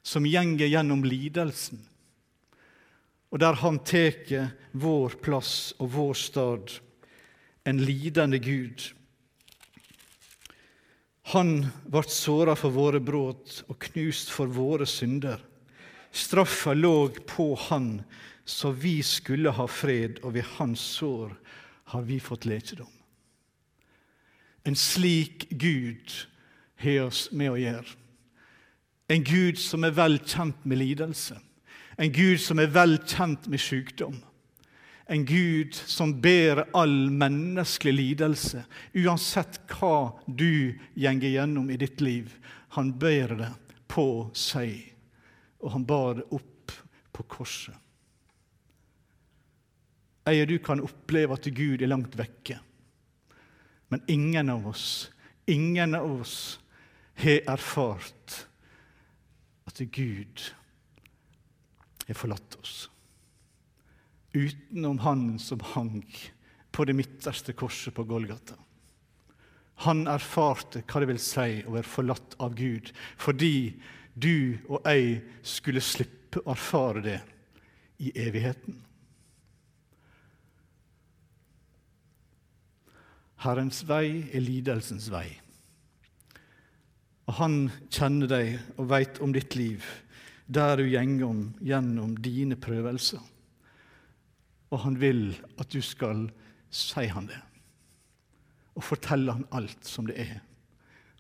som 0.04 0.26
gjenger 0.28 0.68
gjennom 0.68 1.06
lidelsen, 1.06 1.80
og 3.32 3.40
der 3.42 3.58
han 3.62 3.80
tar 3.88 4.52
vår 4.74 5.16
plass 5.24 5.74
og 5.80 5.94
vår 5.96 6.18
stad, 6.18 6.76
en 7.64 7.80
lidende 7.80 8.42
Gud. 8.44 8.90
Han 11.32 11.64
ble 11.88 12.04
såra 12.12 12.58
for 12.60 12.76
våre 12.76 13.00
brudd 13.00 13.62
og 13.70 13.78
knust 13.88 14.34
for 14.34 14.52
våre 14.52 14.86
synder. 14.90 15.40
Straffa 16.12 16.76
lå 16.76 17.08
på 17.30 17.54
han 17.70 17.96
så 18.46 18.72
vi 18.72 19.02
skulle 19.04 19.52
ha 19.56 19.68
fred, 19.68 20.20
og 20.24 20.34
ved 20.34 20.44
hans 20.58 20.80
sår 20.80 21.36
har 21.94 22.02
vi 22.02 22.20
fått 22.20 22.46
lekedom. 22.46 22.92
En 24.64 24.76
slik 24.76 25.48
Gud 25.50 26.12
har 26.80 27.08
oss 27.08 27.28
med 27.32 27.52
å 27.52 27.60
gjøre. 27.60 27.96
En 29.12 29.24
Gud 29.28 29.60
som 29.60 29.84
er 29.84 29.96
vel 29.96 30.18
kjent 30.24 30.64
med 30.66 30.80
lidelse. 30.80 31.36
En 32.00 32.12
Gud 32.12 32.40
som 32.42 32.60
er 32.60 32.72
vel 32.74 32.98
kjent 33.06 33.50
med 33.52 33.62
sykdom. 33.62 34.16
En 35.12 35.26
Gud 35.28 35.76
som 35.76 36.16
ber 36.24 36.64
all 36.74 37.12
menneskelig 37.12 37.94
lidelse, 37.94 38.64
uansett 38.96 39.60
hva 39.76 40.14
du 40.26 40.80
gjenger 40.96 41.36
gjennom 41.36 41.68
i 41.70 41.78
ditt 41.78 42.02
liv. 42.02 42.32
Han 42.80 42.94
ber 43.00 43.36
det 43.44 43.52
på 43.92 44.08
seg, 44.34 44.80
og 45.60 45.76
han 45.76 45.86
bar 45.86 46.22
det 46.22 46.30
opp 46.32 46.72
på 47.14 47.28
korset. 47.36 47.76
Jeg 50.24 50.44
og 50.44 50.48
du 50.48 50.58
kan 50.64 50.84
oppleve 50.84 51.36
at 51.36 51.50
Gud 51.56 51.82
er 51.82 51.92
langt 51.92 52.16
vekke. 52.18 52.60
Men 53.92 54.04
ingen 54.08 54.50
av 54.50 54.68
oss, 54.72 55.12
ingen 55.46 55.96
av 55.96 56.08
oss 56.22 56.38
har 57.20 57.44
erfart 57.52 58.38
at 59.68 59.82
Gud 59.92 60.46
har 62.08 62.18
forlatt 62.18 62.58
oss. 62.62 62.90
Utenom 64.34 65.00
Han 65.00 65.40
som 65.40 65.60
hang 65.60 66.02
på 66.72 66.86
det 66.86 66.96
midterste 66.98 67.54
korset 67.54 67.94
på 67.94 68.04
Golgata. 68.04 68.56
Han 69.86 70.08
erfarte 70.08 70.82
hva 70.88 71.02
det 71.02 71.10
vil 71.12 71.22
si 71.22 71.60
å 71.68 71.76
være 71.76 71.90
forlatt 71.90 72.36
av 72.42 72.56
Gud, 72.58 72.90
fordi 73.18 73.76
du 74.14 74.58
og 74.70 74.86
jeg 74.88 75.20
skulle 75.46 75.84
slippe 75.84 76.42
å 76.42 76.54
erfare 76.54 77.04
det 77.06 77.20
i 78.02 78.14
evigheten. 78.26 78.80
Herrens 83.44 83.82
vei 83.88 84.30
er 84.32 84.44
lidelsens 84.44 85.10
vei. 85.12 85.28
Og 87.28 87.38
Han 87.40 87.58
kjenner 87.92 88.30
deg 88.32 88.80
og 88.80 88.90
veit 88.92 89.20
om 89.24 89.34
ditt 89.36 89.56
liv, 89.60 89.84
der 90.48 90.78
du 90.80 90.86
gjenger 90.88 91.40
gjennom 91.64 92.18
dine 92.24 92.58
prøvelser. 92.60 93.22
Og 94.74 94.80
han 94.84 94.98
vil 95.00 95.36
at 95.62 95.70
du 95.72 95.82
skal 95.86 96.26
si 96.74 97.06
han 97.08 97.28
det, 97.30 97.40
og 98.74 98.84
fortelle 98.84 99.36
han 99.36 99.48
alt 99.54 99.86
som 99.86 100.08
det 100.10 100.18
er, 100.20 100.40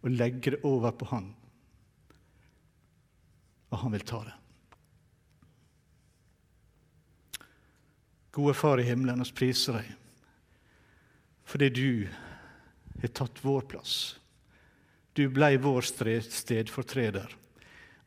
og 0.01 0.15
legge 0.15 0.55
det 0.55 0.63
over 0.65 0.91
på 0.91 1.07
han. 1.11 1.27
Og 3.69 3.77
han 3.83 3.93
vil 3.93 4.07
ta 4.09 4.23
det. 4.25 4.37
Gode 8.33 8.55
Far 8.57 8.81
i 8.81 8.87
himmelen, 8.87 9.21
oss 9.21 9.31
priser 9.31 9.77
deg 9.77 9.91
fordi 11.43 11.69
du 11.69 12.07
har 13.01 13.07
tatt 13.07 13.43
vår 13.45 13.61
plass. 13.61 14.19
Du 15.13 15.27
blei 15.29 15.57
vår 15.61 15.85
stedfortreder, 16.25 17.35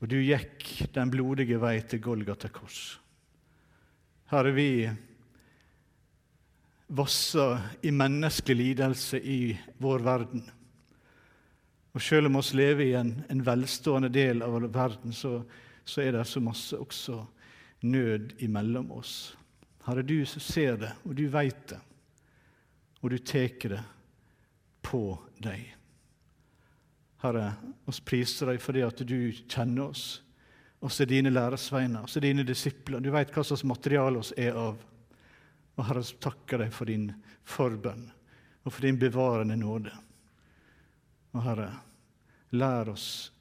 og 0.00 0.08
du 0.10 0.18
gikk 0.18 0.88
den 0.94 1.12
blodige 1.12 1.60
vei 1.62 1.78
til 1.86 2.02
Golgata 2.02 2.50
kors. 2.50 2.98
Herre, 4.32 4.50
vi 4.50 4.70
vasser 6.86 7.62
i 7.86 7.92
menneskelig 7.94 8.64
lidelse 8.64 9.20
i 9.22 9.54
vår 9.78 10.02
verden. 10.06 10.42
Og 11.94 12.02
selv 12.02 12.28
om 12.28 12.40
vi 12.40 12.58
lever 12.58 12.84
i 12.84 12.92
en, 12.98 13.14
en 13.30 13.46
velstående 13.46 14.10
del 14.12 14.42
av 14.42 14.58
verden, 14.74 15.14
så, 15.14 15.38
så, 15.84 16.02
er 16.02 16.12
det 16.18 16.26
så 16.28 16.42
masse 16.42 16.76
også 16.76 17.22
nød 17.86 18.34
imellom 18.42 18.90
oss. 18.98 19.36
Herre, 19.86 20.02
du 20.02 20.18
som 20.26 20.42
ser 20.42 20.76
det, 20.82 20.92
og 21.06 21.14
du 21.14 21.28
veit 21.30 21.68
det 21.70 21.80
og 23.00 23.10
du 23.10 23.18
tar 23.18 23.68
det 23.68 23.82
på 24.86 25.18
deg. 25.42 25.76
Herre, 27.22 27.52
oss 27.88 28.00
priser 28.00 28.52
deg 28.52 28.60
fordi 28.62 28.84
at 28.86 29.02
du 29.06 29.18
kjenner 29.48 29.90
oss. 29.90 30.22
oss 30.80 31.00
er 31.00 31.08
dine 31.10 31.32
læresveiner, 31.32 32.04
oss 32.04 32.16
er 32.16 32.26
dine 32.28 32.44
disipler. 32.44 33.00
Du 33.00 33.10
vet 33.10 33.32
hva 33.34 33.44
slags 33.44 33.64
materiale 33.64 34.20
oss 34.20 34.32
er 34.36 34.54
av. 34.54 34.76
Og 35.76 35.84
Herre, 35.84 36.04
så 36.04 36.16
takker 36.20 36.62
deg 36.62 36.72
for 36.72 36.86
din 36.86 37.10
forbønn 37.44 38.06
og 38.66 38.72
for 38.72 38.82
din 38.86 38.98
bevarende 38.98 39.56
nåde. 39.56 39.92
Og 41.34 41.42
Herre, 41.44 41.70
lær 42.56 42.92
oss 42.94 43.32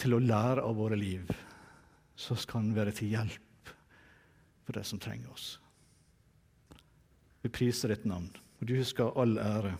til 0.00 0.16
å 0.16 0.22
lære 0.22 0.64
av 0.64 0.76
våre 0.76 0.96
liv, 0.96 1.28
så 2.16 2.34
vi 2.36 2.48
kan 2.48 2.72
være 2.76 2.96
til 2.96 3.12
hjelp 3.12 3.72
for 4.64 4.76
de 4.76 4.84
som 4.84 5.00
trenger 5.00 5.32
oss. 5.32 5.59
Vi 7.42 7.52
priser 7.52 7.94
ditt 7.94 8.04
navn, 8.08 8.28
og 8.60 8.68
du 8.68 8.76
skal 8.84 9.14
all 9.16 9.38
ære 9.40 9.76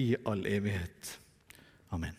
i 0.00 0.14
all 0.26 0.46
evighet. 0.46 1.18
Amen. 1.92 2.16